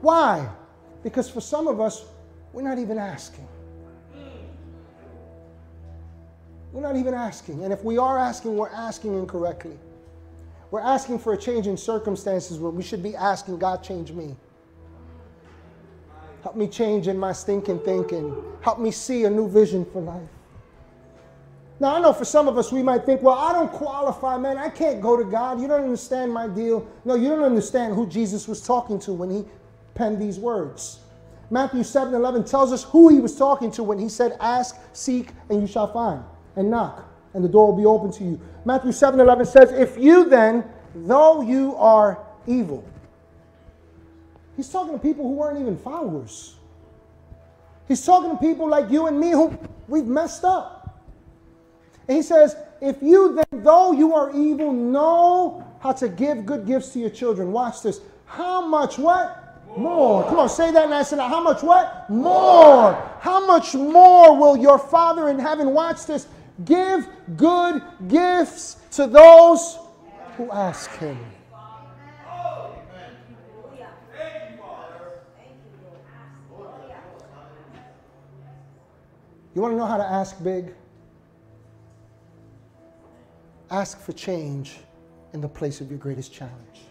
Why? 0.01 0.49
Because 1.03 1.29
for 1.29 1.43
some 1.43 1.69
of 1.69 1.79
us, 1.79 2.07
we're 2.55 2.63
not 2.63 2.79
even 2.79 2.97
asking. 2.97 3.47
We're 6.73 6.81
not 6.81 6.97
even 6.97 7.13
asking. 7.13 7.65
And 7.65 7.73
if 7.73 7.85
we 7.85 7.99
are 7.99 8.19
asking, 8.19 8.57
we're 8.57 8.71
asking 8.71 9.19
incorrectly. 9.19 9.79
We're 10.71 10.81
asking 10.81 11.19
for 11.19 11.35
a 11.35 11.37
change 11.37 11.67
in 11.67 11.77
circumstances 11.77 12.59
where 12.59 12.71
we 12.71 12.83
should 12.83 13.03
be 13.03 13.15
asking, 13.15 13.59
God, 13.59 13.83
change 13.83 14.11
me. 14.11 14.37
Help 16.47 16.55
me 16.55 16.69
change 16.69 17.09
in 17.09 17.19
my 17.19 17.33
stinking 17.33 17.81
thinking. 17.81 18.33
Help 18.61 18.79
me 18.79 18.93
see 18.93 19.25
a 19.25 19.31
new 19.31 19.49
vision 19.49 19.85
for 19.85 20.01
life. 20.01 20.29
Now, 21.81 21.97
I 21.97 22.01
know 22.01 22.13
for 22.13 22.25
some 22.25 22.47
of 22.47 22.57
us, 22.57 22.71
we 22.71 22.85
might 22.85 23.05
think, 23.05 23.21
well, 23.21 23.35
I 23.35 23.53
don't 23.53 23.73
qualify, 23.73 24.39
man. 24.39 24.57
I 24.57 24.69
can't 24.69 25.01
go 25.01 25.17
to 25.17 25.25
God. 25.25 25.61
You 25.61 25.67
don't 25.67 25.83
understand 25.83 26.33
my 26.33 26.47
deal. 26.47 26.87
No, 27.05 27.17
you 27.17 27.31
don't 27.31 27.43
understand 27.43 27.97
who 27.97 28.07
Jesus 28.07 28.47
was 28.47 28.65
talking 28.65 29.01
to 29.01 29.13
when 29.13 29.29
he 29.29 29.45
penned 29.97 30.23
these 30.23 30.39
words. 30.39 31.01
Matthew 31.51 31.83
7 31.83 32.15
11 32.15 32.45
tells 32.45 32.73
us 32.73 32.85
who 32.85 33.09
he 33.09 33.19
was 33.19 33.37
talking 33.37 33.73
to 33.73 33.83
when 33.83 33.99
he 33.99 34.09
said, 34.09 34.37
Ask, 34.39 34.77
seek, 34.93 35.31
and 35.51 35.61
you 35.61 35.67
shall 35.67 35.93
find, 35.93 36.23
and 36.55 36.71
knock 36.71 37.09
and 37.35 37.45
the 37.45 37.49
door 37.49 37.73
will 37.73 37.77
be 37.77 37.85
open 37.87 38.13
to 38.13 38.25
you. 38.25 38.41
Matthew 38.65 38.93
7 38.93 39.19
11 39.19 39.47
says, 39.47 39.73
If 39.73 39.99
you 39.99 40.29
then, 40.29 40.65
though 40.95 41.41
you 41.41 41.75
are 41.75 42.25
evil, 42.47 42.85
he's 44.57 44.69
talking 44.69 44.93
to 44.93 44.99
people 44.99 45.25
who 45.25 45.35
weren't 45.35 45.61
even 45.61 45.77
followers. 45.77 46.57
He's 47.89 48.05
talking 48.05 48.31
to 48.31 48.37
people 48.37 48.69
like 48.69 48.91
you 48.91 49.07
and 49.07 49.19
me 49.19 49.31
who 49.31 49.57
we've 49.89 50.07
messed 50.07 50.45
up. 50.45 51.03
And 52.09 52.17
he 52.17 52.23
says, 52.23 52.57
If 52.81 53.03
you 53.03 53.35
then, 53.35 53.63
though 53.63 53.93
you 53.93 54.15
are 54.15 54.31
evil, 54.31 54.73
know 54.73 55.65
how 55.81 55.93
to 55.93 56.09
give 56.09 56.47
good 56.47 56.67
gifts 56.67 56.93
to 56.95 56.99
your 56.99 57.11
children. 57.11 57.53
Watch 57.53 57.83
this. 57.83 58.01
How 58.27 58.67
much 58.67 58.99
what? 58.99 59.43
More. 59.77 60.25
Come 60.25 60.39
on, 60.39 60.49
say 60.49 60.73
that 60.73 60.89
nice 60.89 61.13
and 61.13 61.19
loud. 61.19 61.29
How 61.29 61.43
much 61.43 61.63
what? 61.63 62.09
More. 62.09 62.95
How 63.21 63.45
much 63.47 63.75
more 63.75 64.37
will 64.37 64.57
your 64.57 64.79
Father 64.79 65.29
in 65.29 65.39
heaven, 65.39 65.75
watch 65.75 66.07
this, 66.07 66.27
give 66.65 67.07
good 67.37 67.83
gifts 68.09 68.77
to 68.93 69.07
those 69.07 69.79
who 70.37 70.51
ask 70.51 70.91
him. 70.97 71.19
You 79.57 79.63
want 79.63 79.73
to 79.73 79.79
know 79.79 79.87
how 79.87 79.97
to 79.97 80.05
ask 80.05 80.45
big? 80.45 80.75
Ask 83.71 83.99
for 83.99 84.13
change 84.13 84.77
in 85.33 85.41
the 85.41 85.49
place 85.49 85.81
of 85.81 85.89
your 85.89 85.99
greatest 85.99 86.31
challenge. 86.31 86.83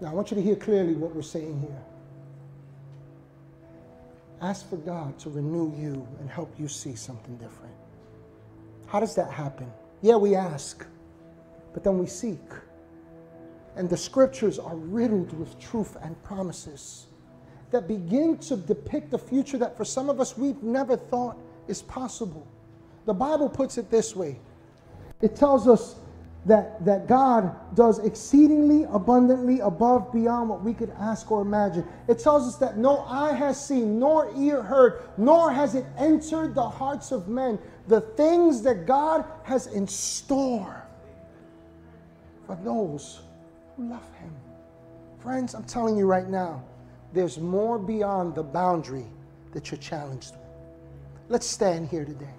Now, 0.00 0.10
I 0.10 0.12
want 0.12 0.30
you 0.30 0.36
to 0.36 0.42
hear 0.42 0.54
clearly 0.54 0.94
what 0.94 1.16
we're 1.16 1.22
saying 1.22 1.60
here. 1.62 1.82
Ask 4.40 4.70
for 4.70 4.76
God 4.76 5.18
to 5.18 5.30
renew 5.30 5.74
you 5.76 6.06
and 6.20 6.30
help 6.30 6.54
you 6.56 6.68
see 6.68 6.94
something 6.94 7.36
different. 7.38 7.74
How 8.86 9.00
does 9.00 9.16
that 9.16 9.32
happen? 9.32 9.68
Yeah, 10.00 10.14
we 10.14 10.36
ask, 10.36 10.86
but 11.74 11.82
then 11.82 11.98
we 11.98 12.06
seek. 12.06 12.38
And 13.74 13.90
the 13.90 13.96
scriptures 13.96 14.60
are 14.60 14.76
riddled 14.76 15.36
with 15.36 15.58
truth 15.58 15.96
and 16.02 16.22
promises 16.22 17.08
that 17.72 17.88
begin 17.88 18.38
to 18.38 18.56
depict 18.56 19.12
a 19.12 19.18
future 19.18 19.58
that 19.58 19.76
for 19.76 19.84
some 19.84 20.08
of 20.08 20.20
us 20.20 20.38
we've 20.38 20.62
never 20.62 20.96
thought 20.96 21.36
is 21.68 21.82
possible. 21.82 22.46
The 23.06 23.14
Bible 23.14 23.48
puts 23.48 23.78
it 23.78 23.90
this 23.90 24.14
way 24.14 24.38
it 25.20 25.36
tells 25.36 25.68
us 25.68 25.96
that, 26.46 26.84
that 26.84 27.06
God 27.06 27.54
does 27.76 28.00
exceedingly 28.00 28.84
abundantly 28.90 29.60
above 29.60 30.12
beyond 30.12 30.48
what 30.48 30.62
we 30.62 30.74
could 30.74 30.90
ask 30.98 31.30
or 31.30 31.40
imagine. 31.40 31.86
It 32.08 32.18
tells 32.18 32.48
us 32.48 32.56
that 32.56 32.76
no 32.76 33.04
eye 33.06 33.32
has 33.32 33.64
seen, 33.64 34.00
nor 34.00 34.32
ear 34.36 34.60
heard, 34.60 35.04
nor 35.16 35.52
has 35.52 35.76
it 35.76 35.86
entered 35.96 36.54
the 36.54 36.68
hearts 36.68 37.12
of 37.12 37.28
men 37.28 37.58
the 37.86 38.00
things 38.00 38.62
that 38.62 38.86
God 38.86 39.24
has 39.44 39.68
in 39.68 39.86
store 39.86 40.84
for 42.46 42.56
those 42.62 43.20
who 43.76 43.88
love 43.88 44.08
Him. 44.16 44.34
Friends, 45.20 45.54
I'm 45.54 45.64
telling 45.64 45.96
you 45.96 46.06
right 46.06 46.28
now, 46.28 46.64
there's 47.12 47.38
more 47.38 47.78
beyond 47.78 48.34
the 48.34 48.42
boundary 48.42 49.06
that 49.52 49.70
you're 49.70 49.78
challenged 49.78 50.32
with. 50.32 50.40
Let's 51.28 51.46
stand 51.46 51.88
here 51.88 52.04
today. 52.04 52.34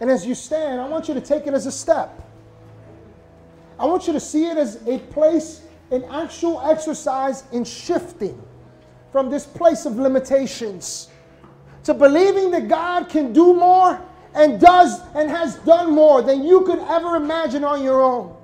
And 0.00 0.10
as 0.10 0.24
you 0.24 0.34
stand, 0.34 0.80
I 0.80 0.88
want 0.88 1.08
you 1.08 1.14
to 1.14 1.20
take 1.20 1.46
it 1.46 1.54
as 1.54 1.66
a 1.66 1.72
step. 1.72 2.26
I 3.78 3.86
want 3.86 4.06
you 4.06 4.12
to 4.12 4.20
see 4.20 4.46
it 4.46 4.56
as 4.56 4.86
a 4.86 4.98
place, 4.98 5.62
an 5.90 6.04
actual 6.04 6.60
exercise 6.62 7.44
in 7.52 7.64
shifting 7.64 8.40
from 9.12 9.30
this 9.30 9.46
place 9.46 9.86
of 9.86 9.96
limitations 9.96 11.08
to 11.84 11.94
believing 11.94 12.50
that 12.52 12.68
God 12.68 13.08
can 13.08 13.32
do 13.32 13.54
more 13.54 14.00
and 14.34 14.60
does 14.60 15.00
and 15.14 15.28
has 15.28 15.56
done 15.56 15.92
more 15.92 16.22
than 16.22 16.44
you 16.44 16.62
could 16.62 16.78
ever 16.78 17.16
imagine 17.16 17.64
on 17.64 17.82
your 17.82 18.00
own. 18.00 18.36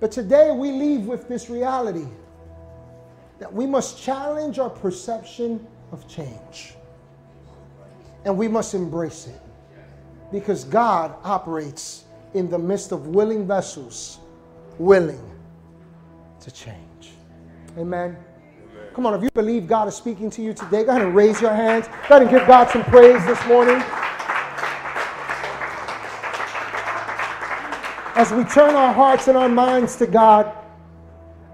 But 0.00 0.12
today 0.12 0.50
we 0.50 0.70
leave 0.70 1.06
with 1.06 1.28
this 1.28 1.48
reality 1.48 2.06
that 3.38 3.52
we 3.52 3.66
must 3.66 4.02
challenge 4.02 4.58
our 4.58 4.70
perception 4.70 5.64
of 5.92 6.06
change. 6.08 6.74
And 8.24 8.36
we 8.36 8.48
must 8.48 8.74
embrace 8.74 9.26
it 9.26 9.40
because 10.32 10.64
God 10.64 11.14
operates 11.24 12.04
in 12.34 12.50
the 12.50 12.58
midst 12.58 12.92
of 12.92 13.08
willing 13.08 13.46
vessels, 13.46 14.18
willing 14.78 15.22
to 16.40 16.50
change. 16.50 17.12
Amen. 17.78 18.16
Come 18.92 19.06
on, 19.06 19.14
if 19.14 19.22
you 19.22 19.30
believe 19.30 19.68
God 19.68 19.86
is 19.86 19.94
speaking 19.94 20.28
to 20.30 20.42
you 20.42 20.52
today, 20.52 20.82
go 20.82 20.90
ahead 20.90 21.02
and 21.02 21.14
raise 21.14 21.40
your 21.40 21.54
hands. 21.54 21.86
Go 21.86 22.16
ahead 22.16 22.22
and 22.22 22.30
give 22.30 22.46
God 22.48 22.68
some 22.68 22.82
praise 22.84 23.24
this 23.26 23.44
morning. 23.46 23.80
As 28.16 28.32
we 28.32 28.42
turn 28.42 28.74
our 28.74 28.92
hearts 28.92 29.28
and 29.28 29.38
our 29.38 29.48
minds 29.48 29.94
to 29.96 30.06
God, 30.08 30.52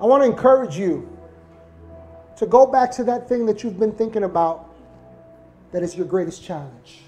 I 0.01 0.07
want 0.07 0.22
to 0.22 0.30
encourage 0.30 0.78
you 0.78 1.14
to 2.37 2.47
go 2.47 2.66
back 2.66 2.91
to 2.93 3.05
that 3.05 3.28
thing 3.28 3.47
that 3.47 3.62
you've 3.62 3.78
been 3.78 3.93
thinking 3.93 4.24
about 4.24 4.70
that 5.72 5.82
is 5.82 5.97
your 5.97 6.07
greatest 6.07 6.43
challenge. 6.43 7.01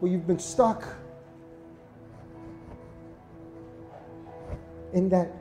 Where 0.00 0.10
you've 0.12 0.26
been 0.26 0.38
stuck 0.38 0.84
in 4.92 5.08
that 5.10 5.32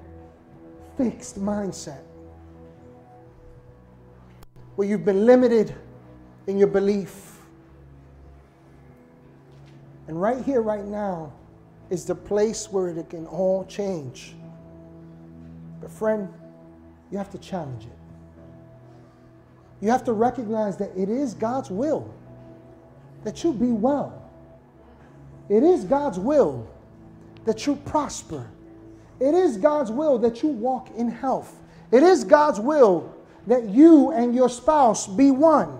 fixed 0.97 1.39
mindset. 1.39 2.01
Where 4.75 4.87
you've 4.87 5.05
been 5.05 5.25
limited 5.25 5.73
in 6.47 6.57
your 6.57 6.67
belief. 6.67 7.39
And 10.07 10.21
right 10.21 10.43
here, 10.43 10.61
right 10.61 10.85
now, 10.85 11.33
is 11.89 12.05
the 12.05 12.15
place 12.15 12.71
where 12.71 12.89
it 12.89 13.09
can 13.09 13.25
all 13.27 13.65
change. 13.65 14.35
But, 15.81 15.91
friend, 15.91 16.29
you 17.11 17.17
have 17.17 17.29
to 17.31 17.37
challenge 17.37 17.85
it. 17.85 17.91
You 19.81 19.91
have 19.91 20.03
to 20.05 20.13
recognize 20.13 20.77
that 20.77 20.91
it 20.97 21.09
is 21.09 21.33
God's 21.33 21.69
will 21.69 22.13
that 23.23 23.43
you 23.43 23.53
be 23.53 23.71
well. 23.71 24.21
It 25.49 25.63
is 25.63 25.83
God's 25.83 26.19
will 26.19 26.67
that 27.45 27.67
you 27.67 27.75
prosper. 27.75 28.47
It 29.19 29.33
is 29.33 29.57
God's 29.57 29.91
will 29.91 30.17
that 30.19 30.41
you 30.43 30.49
walk 30.49 30.89
in 30.95 31.09
health. 31.09 31.55
It 31.91 32.03
is 32.03 32.23
God's 32.23 32.59
will 32.59 33.13
that 33.47 33.69
you 33.69 34.11
and 34.11 34.33
your 34.33 34.49
spouse 34.49 35.07
be 35.07 35.31
one. 35.31 35.79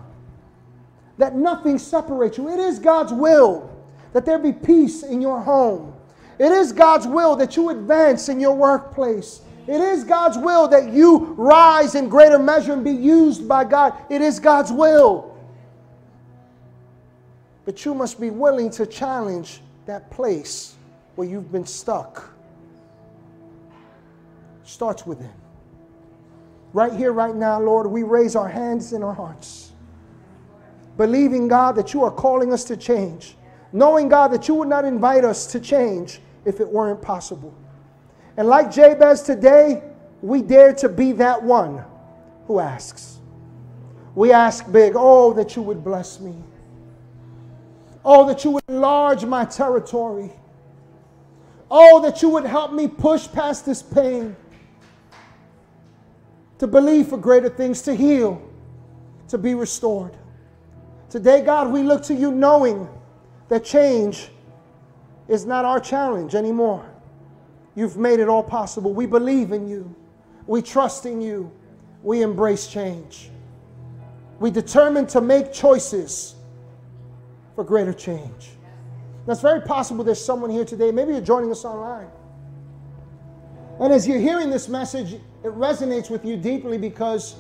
That 1.17 1.36
nothing 1.36 1.78
separates 1.78 2.38
you. 2.38 2.49
It 2.49 2.59
is 2.59 2.80
God's 2.80 3.13
will 3.13 3.71
that 4.13 4.26
there 4.26 4.39
be 4.39 4.53
peace 4.53 5.03
in 5.03 5.21
your 5.21 5.41
home. 5.41 5.93
It 6.39 6.51
is 6.51 6.71
God's 6.71 7.07
will 7.07 7.36
that 7.38 7.57
you 7.57 7.69
advance 7.69 8.30
in 8.30 8.39
your 8.39 8.55
workplace. 8.55 9.41
It 9.68 9.82
is 9.82 10.03
God's 10.03 10.38
will 10.38 10.68
that 10.68 10.91
you 10.91 11.34
rise 11.38 11.95
in 11.95 12.07
greater 12.07 12.38
measure 12.38 12.74
and 12.74 12.84
be 12.84 12.91
used 12.91 13.47
by 13.47 13.63
God. 13.63 13.93
It 14.09 14.22
is 14.22 14.39
God's 14.39 14.72
will. 14.72 15.36
But 17.66 17.84
you 17.84 17.95
must 17.95 18.20
be 18.22 18.30
willing 18.30 18.70
to 18.72 18.86
challenge 18.86 19.61
that 19.88 20.11
place 20.11 20.76
where 21.16 21.28
you've 21.28 21.51
been 21.51 21.66
stuck. 21.66 22.30
Starts 24.63 25.05
within. 25.05 25.34
Right 26.74 26.93
here, 26.93 27.11
right 27.11 27.36
now, 27.36 27.59
Lord, 27.59 27.88
we 27.88 28.03
raise 28.03 28.36
our 28.36 28.49
hands 28.49 28.93
and 28.93 29.03
our 29.03 29.13
hearts, 29.13 29.72
believing, 30.97 31.47
God, 31.47 31.76
that 31.78 31.93
you 31.93 32.03
are 32.03 32.11
calling 32.11 32.51
us 32.51 32.66
to 32.66 32.76
change, 32.76 33.36
knowing, 33.72 34.09
God, 34.09 34.28
that 34.30 34.47
you 34.47 34.55
would 34.55 34.68
not 34.68 34.84
invite 34.84 35.24
us 35.24 35.47
to 35.47 35.59
change 35.59 36.20
if 36.43 36.59
it 36.59 36.68
weren't 36.68 37.01
possible. 37.01 37.53
And 38.38 38.47
like 38.47 38.71
Jabez 38.71 39.21
today, 39.21 39.83
we 40.21 40.41
dare 40.41 40.73
to 40.75 40.89
be 40.89 41.13
that 41.13 41.41
one 41.41 41.83
who 42.47 42.59
asks. 42.59 43.19
We 44.13 44.31
ask 44.31 44.69
big, 44.71 44.93
oh, 44.95 45.33
that 45.33 45.55
you 45.55 45.61
would 45.61 45.83
bless 45.83 46.19
me. 46.19 46.36
Oh, 48.03 48.27
that 48.27 48.43
you 48.43 48.51
would 48.51 48.63
enlarge 48.67 49.25
my 49.25 49.45
territory. 49.45 50.31
Oh, 51.69 52.01
that 52.01 52.21
you 52.21 52.29
would 52.29 52.45
help 52.45 52.71
me 52.71 52.88
push 52.88 53.27
past 53.31 53.65
this 53.65 53.81
pain. 53.81 54.36
To 56.59 56.67
believe 56.67 57.07
for 57.07 57.17
greater 57.17 57.49
things, 57.49 57.81
to 57.83 57.95
heal, 57.95 58.41
to 59.27 59.38
be 59.38 59.55
restored. 59.55 60.15
Today, 61.09 61.41
God, 61.41 61.71
we 61.71 61.83
look 61.83 62.03
to 62.03 62.13
you 62.13 62.31
knowing 62.31 62.88
that 63.49 63.65
change 63.65 64.29
is 65.27 65.45
not 65.45 65.65
our 65.65 65.79
challenge 65.79 66.36
anymore. 66.36 66.94
You've 67.76 67.97
made 67.97 68.19
it 68.19 68.30
all 68.30 68.43
possible. 68.43 68.93
We 68.93 69.05
believe 69.05 69.51
in 69.51 69.67
you. 69.67 69.93
We 70.47 70.61
trust 70.61 71.05
in 71.05 71.21
you. 71.21 71.51
We 72.03 72.21
embrace 72.21 72.67
change. 72.67 73.30
We 74.39 74.51
determine 74.51 75.07
to 75.07 75.21
make 75.21 75.51
choices 75.51 76.36
for 77.55 77.63
greater 77.63 77.93
change. 77.93 78.51
Now, 79.26 79.34
it's 79.34 79.41
very 79.41 79.61
possible 79.61 80.03
there's 80.03 80.23
someone 80.23 80.49
here 80.49 80.65
today. 80.65 80.91
Maybe 80.91 81.13
you're 81.13 81.21
joining 81.21 81.51
us 81.51 81.65
online. 81.65 82.09
And 83.80 83.91
as 83.91 84.07
you're 84.07 84.19
hearing 84.19 84.49
this 84.49 84.69
message, 84.69 85.13
it 85.13 85.51
resonates 85.51 86.09
with 86.09 86.23
you 86.23 86.38
deeply 86.38 86.78
because 86.78 87.36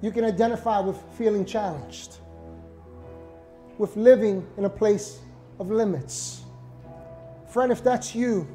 you 0.00 0.10
can 0.10 0.24
identify 0.24 0.80
with 0.80 0.96
feeling 1.16 1.44
challenged, 1.44 2.16
with 3.78 3.96
living 3.96 4.44
in 4.56 4.64
a 4.64 4.70
place 4.70 5.20
of 5.60 5.70
limits. 5.70 6.42
Friend, 7.48 7.70
if 7.70 7.84
that's 7.84 8.14
you, 8.14 8.48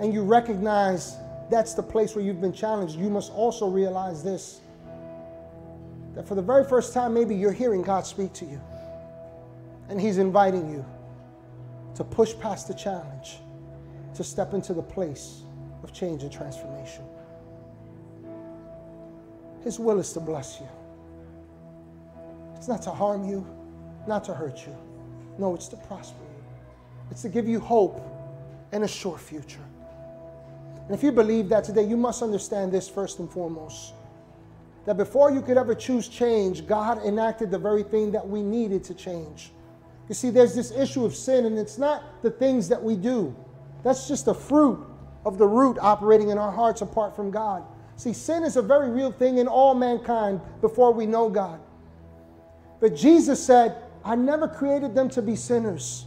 and 0.00 0.12
you 0.12 0.22
recognize 0.22 1.16
that's 1.50 1.74
the 1.74 1.82
place 1.82 2.14
where 2.14 2.24
you've 2.24 2.40
been 2.40 2.52
challenged, 2.52 2.96
you 2.96 3.10
must 3.10 3.32
also 3.32 3.68
realize 3.68 4.22
this 4.22 4.60
that 6.14 6.28
for 6.28 6.34
the 6.34 6.42
very 6.42 6.64
first 6.64 6.94
time, 6.94 7.12
maybe 7.12 7.34
you're 7.34 7.52
hearing 7.52 7.82
God 7.82 8.06
speak 8.06 8.32
to 8.34 8.44
you. 8.44 8.60
And 9.88 10.00
He's 10.00 10.18
inviting 10.18 10.70
you 10.70 10.84
to 11.96 12.04
push 12.04 12.34
past 12.38 12.68
the 12.68 12.74
challenge, 12.74 13.38
to 14.14 14.24
step 14.24 14.54
into 14.54 14.72
the 14.72 14.82
place 14.82 15.42
of 15.82 15.92
change 15.92 16.22
and 16.22 16.32
transformation. 16.32 17.02
His 19.62 19.78
will 19.78 19.98
is 19.98 20.12
to 20.12 20.20
bless 20.20 20.60
you, 20.60 20.68
it's 22.56 22.68
not 22.68 22.82
to 22.82 22.90
harm 22.90 23.28
you, 23.28 23.46
not 24.06 24.24
to 24.24 24.34
hurt 24.34 24.66
you. 24.66 24.76
No, 25.36 25.54
it's 25.54 25.66
to 25.68 25.76
prosper 25.76 26.22
you, 26.22 26.44
it's 27.10 27.22
to 27.22 27.28
give 27.28 27.48
you 27.48 27.58
hope 27.58 28.00
and 28.72 28.84
a 28.84 28.88
sure 28.88 29.18
future. 29.18 29.60
And 30.86 30.94
if 30.94 31.02
you 31.02 31.12
believe 31.12 31.48
that 31.48 31.64
today, 31.64 31.84
you 31.84 31.96
must 31.96 32.22
understand 32.22 32.72
this 32.72 32.88
first 32.88 33.18
and 33.18 33.30
foremost 33.30 33.94
that 34.84 34.96
before 34.96 35.30
you 35.30 35.40
could 35.40 35.56
ever 35.56 35.74
choose 35.74 36.08
change, 36.08 36.66
God 36.66 37.02
enacted 37.04 37.50
the 37.50 37.58
very 37.58 37.82
thing 37.82 38.12
that 38.12 38.26
we 38.26 38.42
needed 38.42 38.84
to 38.84 38.94
change. 38.94 39.50
You 40.08 40.14
see, 40.14 40.30
there's 40.30 40.54
this 40.54 40.70
issue 40.72 41.04
of 41.04 41.16
sin, 41.16 41.46
and 41.46 41.58
it's 41.58 41.78
not 41.78 42.22
the 42.22 42.30
things 42.30 42.68
that 42.68 42.82
we 42.82 42.94
do, 42.94 43.34
that's 43.82 44.06
just 44.06 44.26
the 44.26 44.34
fruit 44.34 44.84
of 45.24 45.38
the 45.38 45.46
root 45.46 45.78
operating 45.80 46.28
in 46.28 46.38
our 46.38 46.52
hearts 46.52 46.82
apart 46.82 47.16
from 47.16 47.30
God. 47.30 47.64
See, 47.96 48.12
sin 48.12 48.42
is 48.42 48.56
a 48.56 48.62
very 48.62 48.90
real 48.90 49.12
thing 49.12 49.38
in 49.38 49.48
all 49.48 49.74
mankind 49.74 50.40
before 50.60 50.92
we 50.92 51.06
know 51.06 51.30
God. 51.30 51.60
But 52.80 52.94
Jesus 52.94 53.44
said, 53.44 53.76
I 54.04 54.16
never 54.16 54.48
created 54.48 54.94
them 54.94 55.08
to 55.10 55.22
be 55.22 55.36
sinners. 55.36 56.04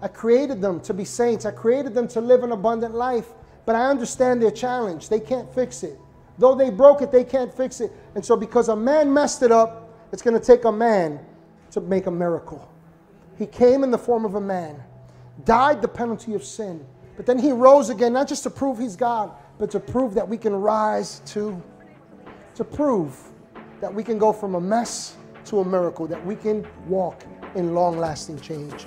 I 0.00 0.08
created 0.08 0.60
them 0.62 0.80
to 0.82 0.94
be 0.94 1.04
saints. 1.04 1.44
I 1.44 1.50
created 1.50 1.92
them 1.92 2.08
to 2.08 2.20
live 2.20 2.44
an 2.44 2.52
abundant 2.52 2.94
life. 2.94 3.26
But 3.68 3.76
I 3.76 3.90
understand 3.90 4.40
their 4.40 4.50
challenge. 4.50 5.10
They 5.10 5.20
can't 5.20 5.54
fix 5.54 5.82
it. 5.82 6.00
Though 6.38 6.54
they 6.54 6.70
broke 6.70 7.02
it, 7.02 7.12
they 7.12 7.22
can't 7.22 7.52
fix 7.52 7.82
it. 7.82 7.92
And 8.14 8.24
so, 8.24 8.34
because 8.34 8.70
a 8.70 8.74
man 8.74 9.12
messed 9.12 9.42
it 9.42 9.52
up, 9.52 9.90
it's 10.10 10.22
going 10.22 10.32
to 10.32 10.42
take 10.42 10.64
a 10.64 10.72
man 10.72 11.20
to 11.72 11.82
make 11.82 12.06
a 12.06 12.10
miracle. 12.10 12.66
He 13.36 13.44
came 13.44 13.84
in 13.84 13.90
the 13.90 13.98
form 13.98 14.24
of 14.24 14.36
a 14.36 14.40
man, 14.40 14.82
died 15.44 15.82
the 15.82 15.88
penalty 15.88 16.32
of 16.32 16.44
sin, 16.44 16.82
but 17.18 17.26
then 17.26 17.38
he 17.38 17.52
rose 17.52 17.90
again, 17.90 18.14
not 18.14 18.26
just 18.26 18.42
to 18.44 18.50
prove 18.50 18.78
he's 18.78 18.96
God, 18.96 19.32
but 19.58 19.70
too 19.70 19.80
prove 19.80 20.14
that 20.14 20.26
we 20.26 20.38
can 20.38 20.54
rise 20.54 21.20
to, 21.26 21.62
to 22.54 22.64
prove 22.64 23.18
that 23.82 23.92
we 23.92 24.02
can 24.02 24.16
go 24.16 24.32
from 24.32 24.54
a 24.54 24.60
mess 24.62 25.14
to 25.44 25.60
a 25.60 25.64
miracle, 25.66 26.06
that 26.06 26.24
we 26.24 26.36
can 26.36 26.66
walk 26.86 27.22
in 27.54 27.74
long 27.74 27.98
lasting 27.98 28.40
change. 28.40 28.86